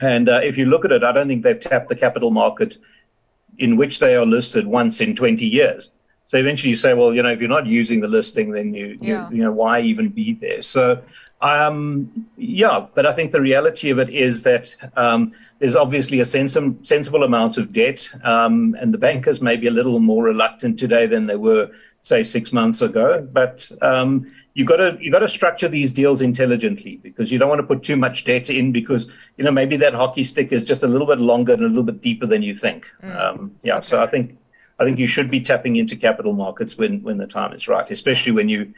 and 0.00 0.28
uh, 0.28 0.40
if 0.42 0.58
you 0.58 0.66
look 0.66 0.84
at 0.84 0.90
it, 0.90 1.04
I 1.04 1.12
don't 1.12 1.28
think 1.28 1.44
they've 1.44 1.58
tapped 1.58 1.88
the 1.88 1.94
capital 1.94 2.32
market 2.32 2.76
in 3.58 3.76
which 3.76 4.00
they 4.00 4.16
are 4.16 4.26
listed 4.26 4.66
once 4.66 5.00
in 5.00 5.14
20 5.14 5.46
years. 5.46 5.92
So 6.26 6.38
eventually 6.38 6.70
you 6.70 6.76
say, 6.76 6.92
well, 6.94 7.14
you 7.14 7.22
know, 7.22 7.28
if 7.28 7.38
you're 7.38 7.48
not 7.48 7.66
using 7.66 8.00
the 8.00 8.08
listing, 8.08 8.50
then 8.50 8.74
you, 8.74 8.98
yeah. 9.00 9.28
you, 9.30 9.36
you 9.36 9.42
know, 9.44 9.52
why 9.52 9.80
even 9.80 10.08
be 10.08 10.34
there? 10.34 10.62
So 10.62 11.00
um, 11.42 12.28
yeah, 12.36 12.86
but 12.94 13.04
I 13.04 13.12
think 13.12 13.32
the 13.32 13.40
reality 13.40 13.90
of 13.90 13.98
it 13.98 14.08
is 14.08 14.44
that 14.44 14.74
um, 14.96 15.32
there's 15.58 15.74
obviously 15.74 16.20
a 16.20 16.24
sens- 16.24 16.56
sensible 16.82 17.24
amount 17.24 17.58
of 17.58 17.72
debt, 17.72 18.08
um, 18.22 18.76
and 18.80 18.94
the 18.94 18.98
bankers 18.98 19.42
may 19.42 19.56
be 19.56 19.66
a 19.66 19.72
little 19.72 19.98
more 19.98 20.22
reluctant 20.22 20.78
today 20.78 21.06
than 21.06 21.26
they 21.26 21.34
were, 21.34 21.68
say, 22.02 22.22
six 22.22 22.52
months 22.52 22.80
ago. 22.80 23.28
But 23.32 23.68
um, 23.82 24.32
you 24.54 24.64
got 24.64 24.76
to 24.76 24.96
you 25.00 25.10
got 25.10 25.18
to 25.18 25.28
structure 25.28 25.68
these 25.68 25.90
deals 25.90 26.22
intelligently 26.22 26.96
because 26.96 27.32
you 27.32 27.38
don't 27.40 27.48
want 27.48 27.60
to 27.60 27.66
put 27.66 27.82
too 27.82 27.96
much 27.96 28.24
debt 28.24 28.48
in 28.48 28.70
because 28.70 29.10
you 29.36 29.44
know 29.44 29.50
maybe 29.50 29.76
that 29.78 29.94
hockey 29.94 30.22
stick 30.22 30.52
is 30.52 30.62
just 30.62 30.84
a 30.84 30.86
little 30.86 31.08
bit 31.08 31.18
longer 31.18 31.54
and 31.54 31.64
a 31.64 31.66
little 31.66 31.82
bit 31.82 32.00
deeper 32.00 32.26
than 32.26 32.42
you 32.42 32.54
think. 32.54 32.86
Mm. 33.02 33.20
Um, 33.20 33.56
yeah, 33.64 33.78
okay. 33.78 33.84
so 33.84 34.00
I 34.00 34.06
think 34.06 34.38
I 34.78 34.84
think 34.84 35.00
you 35.00 35.08
should 35.08 35.28
be 35.28 35.40
tapping 35.40 35.74
into 35.74 35.96
capital 35.96 36.34
markets 36.34 36.78
when 36.78 37.02
when 37.02 37.16
the 37.16 37.26
time 37.26 37.52
is 37.52 37.66
right, 37.66 37.90
especially 37.90 38.30
when 38.30 38.48
you 38.48 38.72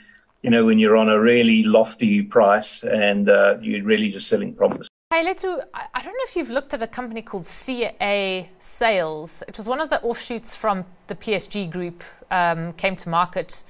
you 0.44 0.50
know, 0.50 0.66
when 0.66 0.78
you're 0.78 0.96
on 0.96 1.08
a 1.08 1.18
really 1.18 1.62
lofty 1.62 2.20
price 2.20 2.84
and 2.84 3.30
uh, 3.30 3.56
you're 3.62 3.82
really 3.82 4.10
just 4.10 4.28
selling 4.28 4.54
promise. 4.54 4.86
Hey, 5.10 5.24
Letu, 5.24 5.64
I 5.72 6.02
don't 6.02 6.12
know 6.12 6.24
if 6.24 6.36
you've 6.36 6.50
looked 6.50 6.74
at 6.74 6.82
a 6.82 6.86
company 6.86 7.22
called 7.22 7.46
CA 7.46 8.50
Sales. 8.58 9.42
It 9.48 9.56
was 9.56 9.66
one 9.66 9.80
of 9.80 9.88
the 9.88 10.02
offshoots 10.02 10.54
from 10.54 10.84
the 11.06 11.14
PSG 11.14 11.70
group, 11.70 12.04
um, 12.30 12.74
came 12.74 12.94
to 12.94 13.08
market. 13.08 13.64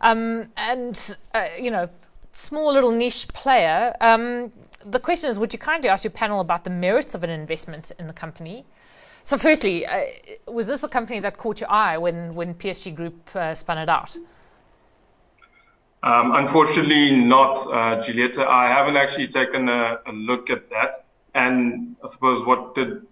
Um, 0.00 0.48
and, 0.56 1.16
uh, 1.32 1.46
you 1.56 1.70
know, 1.70 1.86
small 2.32 2.72
little 2.72 2.90
niche 2.90 3.28
player. 3.28 3.94
Um, 4.00 4.50
the 4.84 4.98
question 4.98 5.30
is 5.30 5.38
would 5.38 5.52
you 5.52 5.60
kindly 5.60 5.90
ask 5.90 6.02
your 6.02 6.10
panel 6.10 6.40
about 6.40 6.64
the 6.64 6.70
merits 6.70 7.14
of 7.14 7.22
an 7.22 7.30
investment 7.30 7.92
in 8.00 8.08
the 8.08 8.12
company? 8.12 8.64
So, 9.22 9.38
firstly, 9.38 9.86
uh, 9.86 10.06
was 10.48 10.66
this 10.66 10.82
a 10.82 10.88
company 10.88 11.20
that 11.20 11.38
caught 11.38 11.60
your 11.60 11.70
eye 11.70 11.98
when, 11.98 12.34
when 12.34 12.54
PSG 12.54 12.96
Group 12.96 13.36
uh, 13.36 13.54
spun 13.54 13.78
it 13.78 13.88
out? 13.88 14.16
Um, 16.02 16.34
unfortunately, 16.34 17.14
not, 17.14 17.58
uh, 17.66 18.02
Julieta. 18.02 18.46
I 18.46 18.68
haven't 18.68 18.96
actually 18.96 19.28
taken 19.28 19.68
a, 19.68 19.98
a, 20.06 20.12
look 20.12 20.48
at 20.48 20.70
that. 20.70 21.04
And 21.34 21.96
I 22.02 22.08
suppose 22.08 22.46
what 22.46 22.74
did 22.74 23.02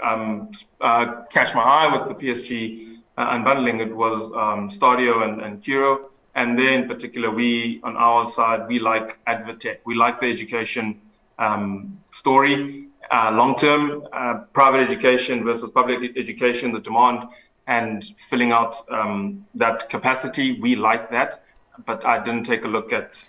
um, 0.00 0.50
uh, 0.80 1.22
catch 1.32 1.54
my 1.54 1.62
eye 1.62 1.88
with 1.92 2.08
the 2.08 2.24
PSG 2.24 2.98
uh, 3.16 3.30
unbundling 3.30 3.80
it 3.80 3.94
was 3.94 4.30
um, 4.32 4.70
Stadio 4.70 5.24
and, 5.24 5.40
and 5.40 5.62
Curro. 5.62 6.04
And 6.36 6.58
then, 6.58 6.82
in 6.82 6.88
particular, 6.88 7.30
we 7.30 7.80
on 7.82 7.96
our 7.96 8.26
side, 8.30 8.68
we 8.68 8.78
like 8.78 9.18
Advtech. 9.24 9.78
We 9.84 9.94
like 9.94 10.20
the 10.20 10.30
education 10.30 11.00
um, 11.38 11.98
story, 12.12 12.88
uh, 13.10 13.32
long 13.32 13.56
term, 13.56 14.06
uh, 14.12 14.40
private 14.52 14.80
education 14.80 15.44
versus 15.44 15.70
public 15.70 16.16
education, 16.16 16.72
the 16.72 16.80
demand 16.80 17.24
and 17.66 18.04
filling 18.28 18.52
out 18.52 18.88
um, 18.90 19.44
that 19.54 19.88
capacity. 19.88 20.60
We 20.60 20.76
like 20.76 21.10
that 21.10 21.42
but 21.84 22.04
I 22.04 22.22
didn't 22.22 22.44
take 22.44 22.64
a 22.64 22.68
look 22.68 22.92
at 22.92 23.22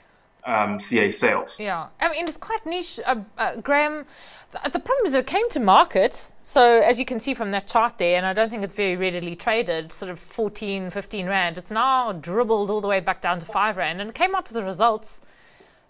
um, 0.48 0.80
CA 0.80 1.12
sales. 1.12 1.56
Yeah, 1.60 1.88
I 2.00 2.10
mean, 2.10 2.28
it's 2.28 2.38
quite 2.38 2.66
niche. 2.66 3.00
Uh, 3.06 3.18
uh, 3.38 3.58
Graham, 3.58 4.06
the, 4.52 4.70
the, 4.70 4.80
problem 4.80 5.06
is 5.06 5.14
it 5.14 5.28
came 5.28 5.48
to 5.50 5.60
market. 5.60 6.32
So, 6.42 6.82
as 6.82 6.98
you 6.98 7.06
can 7.06 7.20
see 7.20 7.34
from 7.34 7.52
that 7.52 7.68
chart 7.68 7.98
there, 7.98 8.16
and 8.16 8.26
I 8.26 8.34
don't 8.34 8.50
think 8.50 8.64
it's 8.64 8.74
very 8.74 8.96
readily 8.96 9.36
traded, 9.36 9.92
sort 9.92 10.10
of 10.10 10.20
14, 10.20 10.90
15 10.90 11.28
Rand. 11.28 11.58
It's 11.58 11.70
now 11.70 12.14
dribbled 12.14 12.70
all 12.70 12.80
the 12.80 12.88
way 12.88 13.02
back 13.02 13.22
down 13.22 13.42
to 13.42 13.46
5 13.46 13.76
Rand. 13.76 14.00
And 14.00 14.10
it 14.10 14.16
came 14.16 14.34
out 14.36 14.46
with 14.46 14.54
the 14.54 14.64
results 14.64 15.20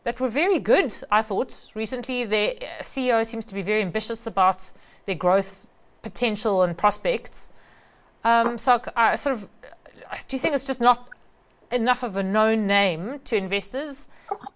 that 0.03 0.19
were 0.19 0.29
very 0.29 0.59
good, 0.59 0.91
I 1.11 1.21
thought. 1.21 1.67
Recently, 1.75 2.25
the 2.25 2.57
CEO 2.81 3.23
seems 3.23 3.45
to 3.45 3.53
be 3.53 3.61
very 3.61 3.83
ambitious 3.83 4.25
about 4.25 4.71
their 5.05 5.15
growth 5.15 5.67
potential 6.01 6.63
and 6.63 6.75
prospects. 6.75 7.51
Um, 8.23 8.57
so, 8.57 8.81
I 8.95 9.17
sort 9.17 9.35
of, 9.35 9.47
do 10.27 10.35
you 10.35 10.39
think 10.39 10.55
it's 10.55 10.65
just 10.65 10.81
not 10.81 11.09
enough 11.71 12.03
of 12.03 12.15
a 12.15 12.23
known 12.23 12.67
name 12.67 13.19
to 13.25 13.35
investors, 13.35 14.07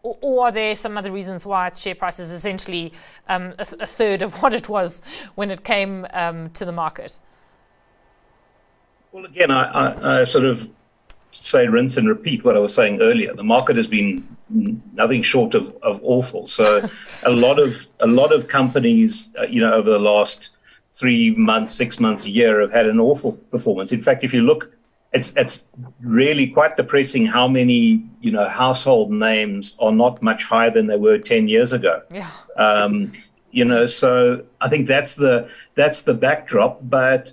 or, 0.04 0.18
or 0.22 0.48
are 0.48 0.52
there 0.52 0.76
some 0.76 0.98
other 0.98 1.12
reasons 1.12 1.46
why 1.46 1.68
its 1.68 1.80
share 1.80 1.96
price 1.96 2.20
is 2.20 2.32
essentially 2.32 2.94
um, 3.28 3.54
a, 3.60 3.68
a, 3.80 3.88
third 3.88 4.22
of 4.22 4.34
what 4.42 4.54
it 4.54 4.70
was 4.70 5.02
when 5.36 5.52
it 5.52 5.64
came 5.64 6.06
um, 6.14 6.50
to 6.52 6.66
the 6.66 6.72
market? 6.72 7.20
Well, 9.12 9.26
again, 9.26 9.52
I, 9.52 9.64
I, 9.64 10.22
I, 10.22 10.24
sort 10.24 10.46
of 10.46 10.72
say 11.34 11.68
rinse 11.68 11.98
and 11.98 12.08
repeat 12.08 12.44
what 12.44 12.56
I 12.56 12.60
was 12.60 12.74
saying 12.74 13.02
earlier. 13.02 13.34
The 13.34 13.44
market 13.44 13.76
has 13.76 13.88
been 13.88 14.26
nothing 14.50 15.22
short 15.22 15.54
of, 15.54 15.76
of 15.82 16.00
awful. 16.04 16.48
So, 16.48 16.90
a 17.26 17.32
lot 17.32 17.60
of 17.60 17.88
a 18.00 18.08
lot 18.08 18.34
of 18.34 18.48
companies, 18.48 19.30
uh, 19.38 19.44
you 19.44 19.62
know, 19.62 19.74
over 19.74 19.90
the 19.90 20.00
last 20.00 20.52
three 20.92 21.32
months, 21.32 21.72
six 21.72 22.00
months, 22.00 22.26
a 22.26 22.30
year, 22.30 22.62
have 22.62 22.72
had 22.72 22.86
an 22.86 23.00
awful 23.00 23.38
performance. 23.50 23.92
In 23.92 24.02
fact, 24.02 24.24
if 24.24 24.34
you 24.34 24.42
look 24.42 24.74
it's 25.14 25.36
it's 25.36 25.66
really 26.02 26.48
quite 26.48 26.78
depressing 26.78 27.26
how 27.26 27.48
many 27.48 28.08
you 28.22 28.32
know 28.32 28.48
household 28.48 29.12
names 29.12 29.76
are 29.80 29.92
not 29.92 30.22
much 30.22 30.44
higher 30.44 30.72
than 30.72 30.88
they 30.88 30.98
were 30.98 31.18
10 31.18 31.48
years 31.48 31.74
ago. 31.74 32.02
Yeah. 32.10 32.30
Um, 32.58 33.12
you 33.52 33.66
know 33.66 33.86
so 33.86 34.44
i 34.60 34.68
think 34.68 34.88
that's 34.88 35.16
the 35.16 35.50
that's 35.76 36.04
the 36.04 36.14
backdrop 36.14 36.80
but 36.84 37.32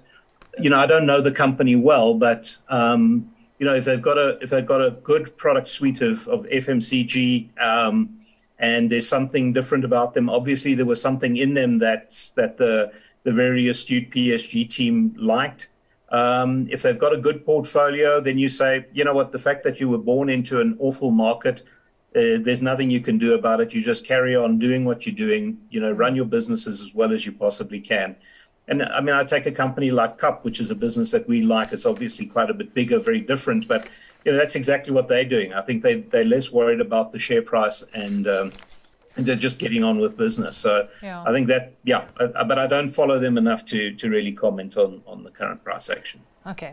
you 0.59 0.69
know 0.69 0.79
i 0.79 0.87
don't 0.87 1.07
know 1.07 1.21
the 1.21 1.33
company 1.33 1.77
well 1.77 2.15
but 2.15 2.55
um, 2.69 3.33
you 3.59 3.67
know 3.67 3.75
if 3.75 3.85
they've 3.85 4.03
got 4.03 4.19
a 4.19 4.39
if 4.41 4.51
they've 4.51 4.67
got 4.67 4.85
a 4.85 4.91
good 4.91 5.37
product 5.37 5.69
suite 5.69 6.01
of, 6.01 6.27
of 6.29 6.45
fmcg 6.47 7.49
um, 7.61 8.19
and 8.59 8.91
there's 8.91 9.09
something 9.09 9.53
different 9.53 9.85
about 9.85 10.13
them 10.15 10.29
obviously 10.29 10.75
there 10.75 10.87
was 10.87 11.01
something 11.01 11.37
in 11.37 11.55
them 11.55 11.79
that 11.79 12.31
that 12.35 12.57
the 12.57 12.93
the 13.23 13.33
very 13.33 13.69
astute 13.69 14.11
psg 14.11 14.69
team 14.69 15.15
liked 15.17 15.69
um, 16.11 16.69
if 16.71 16.83
they've 16.83 16.99
got 16.99 17.13
a 17.13 17.19
good 17.19 17.45
portfolio, 17.45 18.21
then 18.21 18.39
you 18.39 18.49
say, 18.49 18.87
you 18.93 19.05
know 19.05 19.15
what, 19.15 19.33
the 19.33 19.39
fact 19.39 19.63
that 19.65 19.79
you 19.81 19.89
were 19.89 19.99
born 19.99 20.29
into 20.31 20.61
an 20.61 20.77
awful 20.81 21.11
market, 21.11 21.63
uh, 22.17 22.41
there's 22.41 22.63
nothing 22.63 22.91
you 22.91 23.01
can 23.01 23.19
do 23.19 23.35
about 23.35 23.61
it. 23.61 23.75
You 23.75 23.83
just 23.83 24.07
carry 24.07 24.35
on 24.35 24.59
doing 24.59 24.85
what 24.85 25.07
you're 25.07 25.15
doing, 25.15 25.59
you 25.71 25.81
know, 25.81 25.93
run 25.93 26.17
your 26.17 26.25
businesses 26.25 26.81
as 26.81 26.95
well 26.95 27.13
as 27.13 27.27
you 27.27 27.33
possibly 27.33 27.81
can. 27.81 28.17
And 28.69 28.83
I 28.83 29.01
mean, 29.01 29.15
I 29.15 29.25
take 29.25 29.47
a 29.47 29.53
company 29.53 29.91
like 29.91 30.19
KAP, 30.19 30.45
which 30.45 30.61
is 30.61 30.71
a 30.71 30.75
business 30.75 31.11
that 31.11 31.29
we 31.29 31.43
like. 31.43 31.73
It's 31.73 31.87
obviously 31.87 32.27
quite 32.27 32.51
a 32.51 32.55
bit 32.55 32.75
bigger, 32.75 32.99
very 32.99 33.21
different, 33.21 33.69
but 33.69 33.87
you 34.25 34.33
know, 34.33 34.39
that's 34.39 34.57
exactly 34.57 34.93
what 34.93 35.09
they're 35.09 35.25
doing. 35.25 35.55
I 35.55 35.63
think 35.63 35.83
they, 35.83 36.01
they're 36.01 36.25
less 36.25 36.51
worried 36.51 36.81
about 36.81 37.13
the 37.13 37.19
share 37.19 37.43
price 37.43 37.85
and, 37.95 38.27
um, 38.27 38.53
and 39.19 39.27
they're 39.27 39.37
just 39.37 39.59
getting 39.59 39.85
on 39.85 39.99
with 39.99 40.17
business. 40.17 40.57
So 40.57 40.89
yeah. 41.03 41.23
I 41.27 41.33
think 41.33 41.49
that, 41.49 41.75
yeah, 41.85 42.05
but 42.17 42.59
I 42.59 42.67
don't 42.67 42.89
follow 42.89 43.19
them 43.19 43.37
enough 43.37 43.67
to, 43.67 43.93
to 43.93 44.09
really 44.09 44.33
comment 44.33 44.77
on, 44.77 45.03
on 45.07 45.25
the 45.25 45.31
current 45.31 45.63
price 45.65 45.91
action. 45.91 46.21
Okay. 46.47 46.73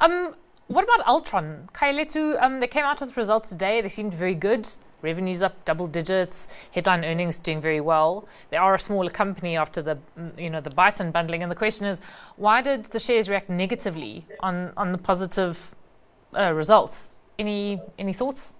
Um, 0.00 0.34
what 0.66 0.84
about 0.84 1.06
Altron? 1.06 1.70
Khayeletshu, 1.72 2.42
um, 2.42 2.60
they 2.60 2.66
came 2.66 2.84
out 2.84 3.00
with 3.00 3.16
results 3.16 3.48
today. 3.48 3.80
They 3.80 3.88
seemed 3.88 4.12
very 4.12 4.34
good. 4.34 4.68
Revenues 5.02 5.42
up 5.42 5.64
double 5.66 5.86
digits, 5.86 6.48
headline 6.72 7.04
earnings 7.04 7.38
doing 7.38 7.60
very 7.60 7.80
well. 7.80 8.26
They 8.48 8.56
are 8.56 8.74
a 8.74 8.78
smaller 8.78 9.10
company 9.10 9.54
after 9.54 9.82
the 9.82 9.98
you 10.38 10.48
know 10.48 10.62
the 10.62 10.70
Bytes 10.70 10.96
unbundling, 10.96 11.42
and 11.42 11.50
the 11.50 11.54
question 11.54 11.86
is, 11.86 12.00
why 12.36 12.62
did 12.62 12.86
the 12.86 12.98
shares 12.98 13.28
react 13.28 13.50
negatively 13.50 14.24
on 14.40 14.72
on 14.78 14.92
the 14.92 14.98
positive 14.98 15.74
uh, 16.34 16.54
results? 16.54 17.12
Any 17.38 17.82
any 17.98 18.14
thoughts? 18.14 18.52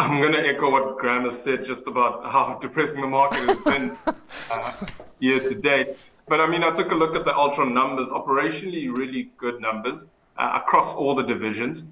I'm 0.00 0.18
going 0.18 0.32
to 0.32 0.40
echo 0.40 0.70
what 0.70 0.96
Graham 0.96 1.24
has 1.24 1.42
said 1.42 1.62
just 1.62 1.86
about 1.86 2.24
how 2.24 2.58
depressing 2.62 3.02
the 3.02 3.06
market 3.06 3.46
has 3.46 3.58
been 3.58 3.98
uh, 4.50 4.86
year 5.18 5.40
to 5.40 5.54
date. 5.54 5.98
But 6.26 6.40
I 6.40 6.46
mean, 6.46 6.64
I 6.64 6.70
took 6.70 6.90
a 6.90 6.94
look 6.94 7.14
at 7.14 7.26
the 7.26 7.32
Altron 7.32 7.74
numbers, 7.74 8.08
operationally, 8.08 8.90
really 8.96 9.30
good 9.36 9.60
numbers 9.60 10.04
uh, 10.38 10.52
across 10.54 10.94
all 10.94 11.14
the 11.14 11.22
divisions. 11.22 11.84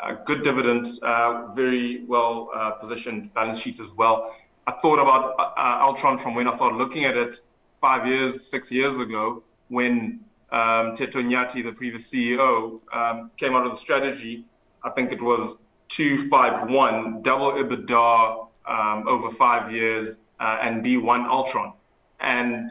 Uh, 0.00 0.12
good 0.12 0.44
dividend, 0.44 0.86
uh, 1.02 1.48
very 1.56 2.04
well 2.04 2.50
uh, 2.54 2.70
positioned 2.70 3.34
balance 3.34 3.58
sheet 3.58 3.80
as 3.80 3.90
well. 3.94 4.32
I 4.68 4.72
thought 4.72 5.00
about 5.00 5.34
uh, 5.36 5.92
Altron 5.92 6.20
from 6.20 6.36
when 6.36 6.46
I 6.46 6.54
started 6.54 6.76
looking 6.76 7.04
at 7.04 7.16
it 7.16 7.40
five 7.80 8.06
years, 8.06 8.46
six 8.46 8.70
years 8.70 8.96
ago, 9.00 9.42
when 9.70 10.20
um, 10.52 10.94
Teto 10.94 11.20
Nyati, 11.20 11.64
the 11.64 11.72
previous 11.72 12.08
CEO, 12.08 12.78
um, 12.94 13.32
came 13.36 13.56
out 13.56 13.64
with 13.64 13.72
the 13.72 13.80
strategy. 13.80 14.44
I 14.84 14.90
think 14.90 15.10
it 15.10 15.20
was 15.20 15.56
251, 15.88 17.22
double 17.22 17.52
EBITDA 17.52 18.48
um, 18.66 19.08
over 19.08 19.30
five 19.30 19.72
years, 19.72 20.18
uh, 20.40 20.58
and 20.60 20.82
be 20.82 20.96
one 20.96 21.24
Altron, 21.24 21.72
and 22.20 22.70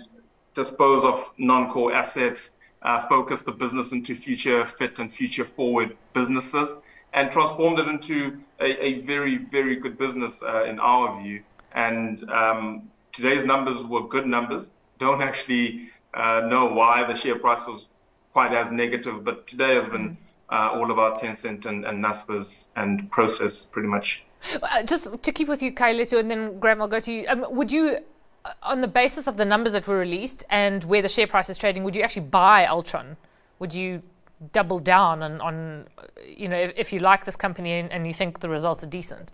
dispose 0.54 1.04
of 1.04 1.32
non-core 1.38 1.93
assets, 1.93 2.51
uh, 2.82 3.08
focus 3.08 3.41
the 3.41 3.51
business 3.51 3.91
into 3.91 4.15
future 4.15 4.65
fit 4.65 4.99
and 4.99 5.12
future 5.12 5.45
forward 5.45 5.97
businesses, 6.13 6.75
and 7.13 7.32
transformed 7.32 7.80
it 7.80 7.88
into 7.88 8.39
a, 8.60 8.86
a 8.86 9.01
very, 9.01 9.38
very 9.38 9.75
good 9.78 9.97
business 9.97 10.41
uh, 10.43 10.65
in 10.65 10.80
our 10.80 11.21
view. 11.21 11.41
And 11.73 12.30
um, 12.30 12.89
today's 13.12 13.45
numbers 13.45 13.86
were 13.86 14.08
good 14.08 14.28
numbers. 14.28 14.69
Don't 14.99 15.21
actually 15.30 15.89
uh, 16.13 16.41
know 16.49 16.65
why 16.65 17.06
the 17.06 17.15
share 17.15 17.39
price 17.39 17.65
was 17.67 17.88
quite 18.34 18.54
as 18.54 18.71
negative, 18.71 19.23
but 19.23 19.47
today 19.47 19.75
has 19.75 19.88
been 19.89 20.17
uh, 20.52 20.70
all 20.74 20.92
about 20.92 21.22
Tencent 21.22 21.66
and, 21.66 21.86
and 21.86 22.04
Naspers 22.04 22.68
and 22.76 23.10
Prosus 23.12 23.70
pretty 23.72 23.88
much. 23.88 24.24
Uh, 24.62 24.84
just 24.84 25.22
to 25.24 25.32
keep 25.32 25.48
with 25.48 25.62
you, 25.62 25.74
Khayeletshu, 25.74 26.20
and 26.20 26.30
then 26.30 26.60
Graham, 26.60 26.82
I'll 26.82 26.88
go 26.88 27.00
to 27.00 27.12
you. 27.12 27.26
Um, 27.28 27.46
would 27.50 27.72
you, 27.72 27.98
uh, 28.44 28.54
on 28.62 28.82
the 28.82 28.88
basis 28.88 29.28
of 29.28 29.38
the 29.38 29.46
numbers 29.46 29.74
that 29.74 29.88
were 29.88 29.98
released 29.98 30.44
and 30.50 30.84
where 30.84 31.02
the 31.02 31.10
share 31.10 31.28
price 31.28 31.50
is 31.50 31.58
trading, 31.58 31.84
would 31.84 31.96
you 31.96 32.04
actually 32.04 32.28
buy 32.28 32.66
Altron? 32.66 33.16
Would 33.60 33.74
you 33.74 34.04
double 34.52 34.80
down 34.80 35.24
on, 35.24 35.42
on 35.42 35.88
you 36.26 36.48
know, 36.48 36.58
if, 36.58 36.74
if 36.76 36.94
you 36.94 37.00
like 37.00 37.26
this 37.26 37.36
company 37.36 37.80
and, 37.80 37.92
and, 37.92 38.06
you 38.06 38.14
think 38.14 38.40
the 38.40 38.50
results 38.50 38.84
are 38.84 38.88
decent? 38.88 39.32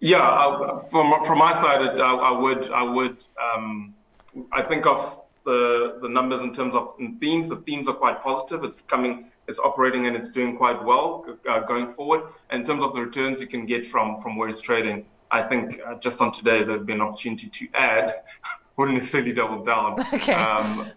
Yeah, 0.00 0.20
I, 0.20 0.82
from 0.90 1.24
from 1.24 1.38
my 1.38 1.52
side, 1.54 1.80
I, 1.80 2.14
I 2.14 2.30
would, 2.30 2.70
I 2.70 2.82
would, 2.82 3.24
um, 3.42 3.94
I 4.52 4.62
think 4.62 4.86
of 4.86 5.23
the 5.44 5.98
the 6.00 6.08
numbers 6.08 6.40
in 6.40 6.54
terms 6.54 6.74
of 6.74 6.94
in 6.98 7.18
themes. 7.18 7.48
The 7.48 7.56
themes 7.56 7.88
are 7.88 7.94
quite 7.94 8.22
positive. 8.22 8.64
It's 8.64 8.82
coming, 8.82 9.30
it's 9.48 9.58
operating, 9.58 10.06
and 10.06 10.16
it's 10.16 10.30
doing 10.30 10.56
quite 10.56 10.82
well 10.82 11.24
uh, 11.48 11.60
going 11.60 11.92
forward. 11.92 12.22
And 12.50 12.60
in 12.60 12.66
terms 12.66 12.82
of 12.82 12.94
the 12.94 13.00
returns 13.00 13.40
you 13.40 13.46
can 13.46 13.66
get 13.66 13.86
from 13.86 14.20
from 14.22 14.36
where 14.36 14.48
it's 14.48 14.60
trading, 14.60 15.04
I 15.30 15.42
think 15.42 15.80
uh, 15.86 15.94
just 15.96 16.20
on 16.20 16.32
today 16.32 16.64
there'd 16.64 16.86
be 16.86 16.94
an 16.94 17.00
opportunity 17.00 17.48
to 17.48 17.68
add. 17.74 18.22
Wouldn't 18.76 18.98
necessarily 18.98 19.32
double 19.32 19.62
down. 19.62 20.04
Okay. 20.12 20.32
Um, 20.32 20.90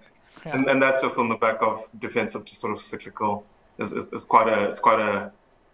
yeah. 0.45 0.55
and, 0.55 0.67
and 0.69 0.81
that's 0.81 1.01
just 1.01 1.17
on 1.17 1.29
the 1.29 1.35
back 1.35 1.57
of 1.61 1.85
defensive 1.99 2.45
to 2.45 2.55
sort 2.55 2.73
of 2.73 2.79
cyclical. 2.79 3.43
It's, 3.77 3.91
it's, 3.91 4.09
it's 4.13 4.25
quite 4.25 4.47
a 4.47 4.69
it's 4.69 4.79
quite 4.79 4.99
a 4.99 5.31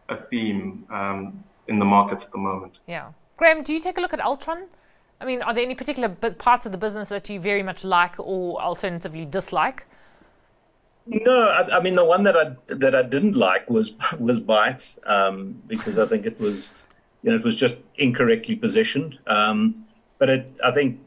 a 0.09 0.17
theme 0.17 0.85
um, 0.89 1.43
in 1.67 1.79
the 1.79 1.85
markets 1.85 2.23
at 2.23 2.31
the 2.31 2.37
moment. 2.37 2.79
Yeah. 2.87 3.11
Graham, 3.37 3.63
do 3.63 3.73
you 3.73 3.79
take 3.79 3.97
a 3.97 4.01
look 4.01 4.13
at 4.13 4.19
Altron? 4.19 4.65
I 5.23 5.25
mean, 5.25 5.41
are 5.41 5.53
there 5.53 5.63
any 5.63 5.73
particular 5.73 6.09
parts 6.09 6.65
of 6.65 6.73
the 6.73 6.77
business 6.77 7.07
that 7.07 7.29
you 7.29 7.39
very 7.39 7.63
much 7.63 7.85
like 7.85 8.19
or 8.19 8.61
alternatively 8.61 9.25
dislike? 9.25 9.85
No, 11.07 11.47
I, 11.47 11.77
I 11.77 11.79
mean 11.81 11.95
the 11.95 12.03
one 12.03 12.23
that 12.23 12.35
I 12.35 12.55
that 12.67 12.93
I 12.93 13.03
didn't 13.03 13.37
like 13.37 13.69
was 13.69 13.93
was 14.19 14.41
Bytes 14.41 14.99
um, 15.09 15.61
because 15.65 15.97
I 15.97 16.05
think 16.05 16.25
it 16.25 16.37
was, 16.41 16.71
you 17.21 17.31
know, 17.31 17.37
it 17.37 17.43
was 17.43 17.55
just 17.55 17.77
incorrectly 17.95 18.57
positioned. 18.57 19.17
Um, 19.25 19.85
but 20.17 20.29
it, 20.29 20.57
I 20.61 20.71
think 20.71 20.99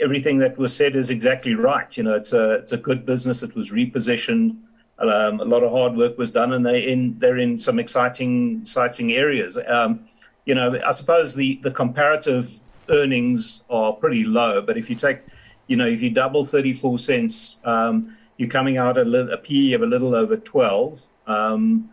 everything 0.00 0.38
that 0.38 0.56
was 0.58 0.74
said 0.74 0.94
is 0.94 1.10
exactly 1.10 1.54
right. 1.54 1.96
You 1.96 2.04
know, 2.04 2.14
it's 2.14 2.32
a 2.32 2.54
it's 2.54 2.72
a 2.72 2.76
good 2.76 3.04
business. 3.04 3.42
It 3.42 3.56
was 3.56 3.72
repositioned. 3.72 4.56
Um, 4.98 5.40
a 5.40 5.44
lot 5.44 5.64
of 5.64 5.72
hard 5.72 5.96
work 5.96 6.16
was 6.18 6.30
done, 6.30 6.52
and 6.52 6.64
they 6.64 6.86
in 6.86 7.18
they're 7.18 7.38
in 7.38 7.58
some 7.58 7.80
exciting 7.80 8.60
exciting 8.62 9.12
areas. 9.12 9.58
Um, 9.66 10.08
you 10.44 10.54
know, 10.54 10.80
I 10.86 10.92
suppose 10.92 11.34
the 11.34 11.58
the 11.62 11.72
comparative 11.72 12.62
earnings 12.90 13.62
are 13.70 13.92
pretty 13.92 14.24
low, 14.24 14.62
but 14.62 14.76
if 14.76 14.88
you 14.90 14.96
take, 14.96 15.20
you 15.66 15.76
know, 15.76 15.86
if 15.86 16.00
you 16.02 16.10
double 16.10 16.44
thirty 16.44 16.72
four 16.72 16.98
cents, 16.98 17.56
um, 17.64 18.16
you're 18.36 18.48
coming 18.48 18.76
out 18.76 18.98
a, 18.98 19.02
a 19.32 19.36
PE 19.38 19.72
of 19.72 19.82
a 19.82 19.86
little 19.86 20.14
over 20.14 20.36
twelve. 20.36 21.08
Um, 21.26 21.90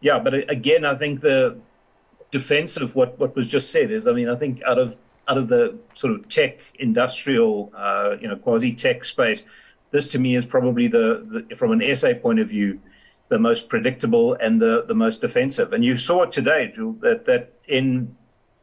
yeah, 0.00 0.18
but 0.18 0.34
again, 0.50 0.84
I 0.84 0.94
think 0.94 1.20
the 1.20 1.58
defense 2.30 2.76
of 2.76 2.94
what 2.94 3.18
what 3.18 3.34
was 3.36 3.46
just 3.46 3.70
said 3.70 3.90
is, 3.90 4.06
I 4.06 4.12
mean, 4.12 4.28
I 4.28 4.36
think 4.36 4.62
out 4.62 4.78
of 4.78 4.96
out 5.28 5.38
of 5.38 5.48
the 5.48 5.78
sort 5.94 6.12
of 6.12 6.28
tech 6.28 6.60
industrial, 6.78 7.72
uh, 7.76 8.16
you 8.20 8.28
know, 8.28 8.36
quasi 8.36 8.72
tech 8.72 9.04
space, 9.04 9.44
this 9.90 10.08
to 10.08 10.18
me 10.18 10.34
is 10.34 10.44
probably 10.44 10.88
the, 10.88 11.46
the, 11.48 11.56
from 11.56 11.70
an 11.72 11.96
SA 11.96 12.14
point 12.14 12.40
of 12.40 12.48
view, 12.48 12.80
the 13.28 13.38
most 13.38 13.68
predictable 13.68 14.34
and 14.34 14.60
the, 14.60 14.84
the 14.86 14.94
most 14.94 15.20
defensive. 15.20 15.72
And 15.72 15.84
you 15.84 15.96
saw 15.96 16.24
today 16.24 16.72
that 17.00 17.24
that 17.26 17.52
in 17.68 18.14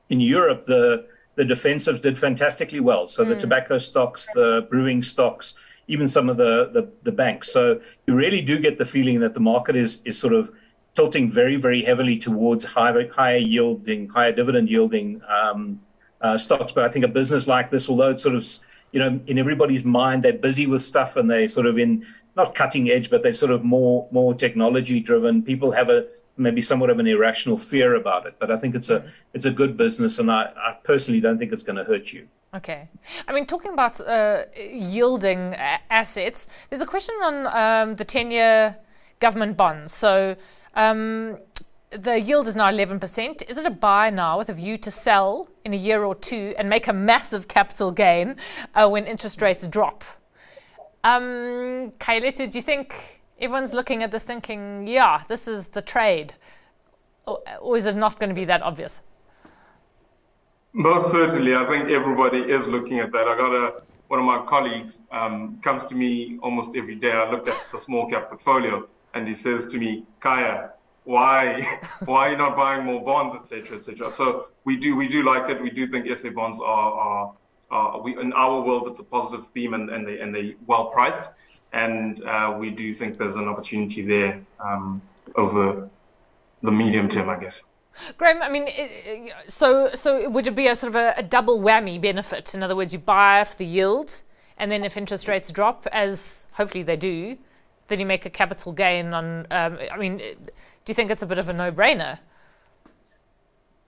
in 0.09 0.19
Europe 0.19 0.65
the 0.65 1.05
the 1.35 1.43
defensives 1.43 2.01
did 2.01 2.17
fantastically 2.17 2.79
well. 2.79 3.07
So 3.07 3.23
mm. 3.23 3.29
the 3.29 3.35
tobacco 3.35 3.77
stocks, 3.77 4.27
the 4.35 4.67
brewing 4.69 5.01
stocks, 5.01 5.55
even 5.87 6.07
some 6.07 6.29
of 6.29 6.37
the, 6.37 6.69
the 6.73 6.91
the 7.03 7.11
banks. 7.11 7.51
So 7.51 7.81
you 8.07 8.15
really 8.15 8.41
do 8.41 8.59
get 8.59 8.77
the 8.77 8.85
feeling 8.85 9.19
that 9.21 9.33
the 9.33 9.39
market 9.39 9.75
is 9.75 9.99
is 10.05 10.17
sort 10.17 10.33
of 10.33 10.51
tilting 10.93 11.31
very 11.31 11.55
very 11.55 11.83
heavily 11.83 12.17
towards 12.17 12.63
higher 12.63 13.09
higher 13.09 13.37
yielding, 13.37 14.09
higher 14.09 14.31
dividend 14.31 14.69
yielding. 14.69 15.21
Um, 15.27 15.81
uh, 16.21 16.37
stocks. 16.37 16.71
But 16.71 16.85
I 16.85 16.89
think 16.89 17.05
a 17.05 17.07
business 17.07 17.47
like 17.47 17.69
this, 17.69 17.89
although 17.89 18.11
it's 18.11 18.23
sort 18.23 18.35
of, 18.35 18.47
you 18.91 18.99
know, 18.99 19.19
in 19.27 19.39
everybody's 19.39 19.83
mind, 19.83 20.23
they're 20.23 20.33
busy 20.33 20.67
with 20.67 20.83
stuff 20.83 21.15
and 21.15 21.29
they're 21.29 21.49
sort 21.49 21.65
of 21.65 21.77
in 21.77 22.05
not 22.35 22.55
cutting 22.55 22.89
edge, 22.89 23.09
but 23.09 23.23
they're 23.23 23.33
sort 23.33 23.51
of 23.51 23.63
more 23.63 24.07
more 24.11 24.33
technology 24.33 24.99
driven. 24.99 25.41
People 25.41 25.71
have 25.71 25.89
a 25.89 26.07
maybe 26.37 26.61
somewhat 26.61 26.89
of 26.89 26.99
an 26.99 27.07
irrational 27.07 27.57
fear 27.57 27.95
about 27.95 28.25
it. 28.25 28.35
But 28.39 28.51
I 28.51 28.57
think 28.57 28.75
it's 28.75 28.89
a 28.89 29.03
it's 29.33 29.45
a 29.45 29.51
good 29.51 29.77
business, 29.77 30.19
and 30.19 30.31
I, 30.31 30.51
I 30.55 30.77
personally 30.83 31.19
don't 31.19 31.37
think 31.37 31.51
it's 31.51 31.63
going 31.63 31.77
to 31.77 31.83
hurt 31.83 32.11
you. 32.13 32.27
Okay, 32.53 32.89
I 33.27 33.33
mean, 33.33 33.45
talking 33.45 33.71
about 33.73 34.01
uh, 34.01 34.43
yielding 34.57 35.55
assets, 35.89 36.47
there's 36.69 36.81
a 36.81 36.85
question 36.85 37.15
on 37.23 37.47
um, 37.47 37.95
the 37.95 38.05
ten-year 38.05 38.75
government 39.19 39.57
bonds. 39.57 39.93
So. 39.93 40.35
Um, 40.73 41.37
the 41.91 42.17
yield 42.17 42.47
is 42.47 42.55
now 42.55 42.71
11%. 42.71 43.49
Is 43.49 43.57
it 43.57 43.65
a 43.65 43.69
buy 43.69 44.09
now 44.09 44.37
with 44.37 44.47
a 44.47 44.53
view 44.53 44.77
to 44.77 44.89
sell 44.89 45.49
in 45.65 45.73
a 45.73 45.75
year 45.75 46.05
or 46.05 46.15
two 46.15 46.53
and 46.57 46.69
make 46.69 46.87
a 46.87 46.93
massive 46.93 47.49
capital 47.49 47.91
gain 47.91 48.37
uh, 48.75 48.87
when 48.87 49.05
interest 49.05 49.41
rates 49.41 49.67
drop? 49.67 50.05
Um, 51.03 51.91
Khayelitsha, 51.99 52.49
do 52.49 52.57
you 52.57 52.61
think 52.61 53.20
everyone's 53.41 53.73
looking 53.73 54.03
at 54.03 54.11
this 54.11 54.23
thinking, 54.23 54.87
yeah, 54.87 55.23
this 55.27 55.47
is 55.47 55.69
the 55.69 55.81
trade? 55.81 56.33
Or, 57.25 57.75
is 57.75 57.85
it 57.85 57.95
not 57.95 58.19
going 58.19 58.29
to 58.29 58.35
be 58.35 58.45
that 58.45 58.61
obvious? 58.61 59.01
Most 60.73 61.11
certainly. 61.11 61.55
I 61.55 61.65
think 61.67 61.89
everybody 61.89 62.39
is 62.39 62.67
looking 62.67 62.99
at 62.99 63.11
that. 63.11 63.27
I 63.27 63.37
got 63.37 63.53
a 63.53 63.81
one 64.07 64.19
of 64.19 64.25
my 64.25 64.45
colleagues 64.45 64.99
um, 65.11 65.57
comes 65.61 65.85
to 65.85 65.95
me 65.95 66.37
almost 66.43 66.71
every 66.75 66.95
day. 66.95 67.11
I 67.11 67.29
looked 67.31 67.47
at 67.47 67.57
the 67.71 67.79
small 67.79 68.09
cap 68.09 68.27
portfolio 68.27 68.85
and 69.13 69.25
he 69.25 69.33
says 69.33 69.65
to 69.67 69.77
me, 69.77 70.03
Kaya, 70.19 70.71
why 71.05 71.79
why 72.05 72.27
are 72.27 72.31
you 72.31 72.37
not 72.37 72.55
buying 72.57 72.85
more 72.85 73.03
bonds, 73.03 73.35
etc., 73.35 73.77
etc. 73.77 74.11
So 74.11 74.47
we 74.65 74.75
do 74.77 74.95
we 74.95 75.07
do 75.07 75.23
like 75.23 75.49
it. 75.49 75.61
We 75.61 75.69
do 75.69 75.87
think 75.87 76.13
SA 76.17 76.29
bonds 76.29 76.59
are 76.61 77.33
are, 77.71 78.01
we 78.01 78.19
in 78.19 78.33
our 78.33 78.61
world 78.61 78.87
it's 78.87 78.99
a 78.99 79.03
positive 79.03 79.45
theme 79.53 79.73
and, 79.73 79.89
and 79.89 80.05
they 80.07 80.19
and 80.19 80.33
they 80.35 80.55
well 80.67 80.85
priced, 80.85 81.29
and 81.73 82.23
uh, 82.23 82.55
we 82.57 82.69
do 82.69 82.93
think 82.93 83.17
there's 83.17 83.35
an 83.35 83.47
opportunity 83.47 84.01
there 84.01 84.41
um, 84.59 85.01
over 85.35 85.89
the 86.61 86.71
medium 86.71 87.07
term, 87.07 87.29
I 87.29 87.39
guess. 87.39 87.61
Graham, 88.17 88.41
I 88.41 88.49
mean, 88.49 88.67
so 89.47 89.89
so 89.93 90.29
would 90.29 90.47
it 90.47 90.55
be 90.55 90.67
a 90.67 90.75
sort 90.75 90.89
of 90.89 90.95
a, 90.95 91.13
a 91.17 91.23
double 91.23 91.59
whammy 91.59 91.99
benefit? 91.99 92.53
In 92.53 92.63
other 92.63 92.75
words, 92.75 92.93
you 92.93 92.99
buy 92.99 93.43
for 93.43 93.57
the 93.57 93.65
yield, 93.65 94.23
and 94.57 94.71
then 94.71 94.83
if 94.83 94.95
interest 94.95 95.27
rates 95.27 95.51
drop, 95.51 95.87
as 95.91 96.47
hopefully 96.53 96.83
they 96.83 96.95
do, 96.95 97.37
then 97.87 97.99
you 97.99 98.05
make 98.05 98.25
a 98.25 98.29
capital 98.29 98.71
gain 98.71 99.13
on. 99.13 99.45
Um, 99.51 99.77
I 99.91 99.97
mean 99.97 100.21
do 100.85 100.91
you 100.91 100.95
think 100.95 101.11
it's 101.11 101.21
a 101.21 101.27
bit 101.27 101.37
of 101.37 101.47
a 101.47 101.53
no-brainer? 101.53 102.17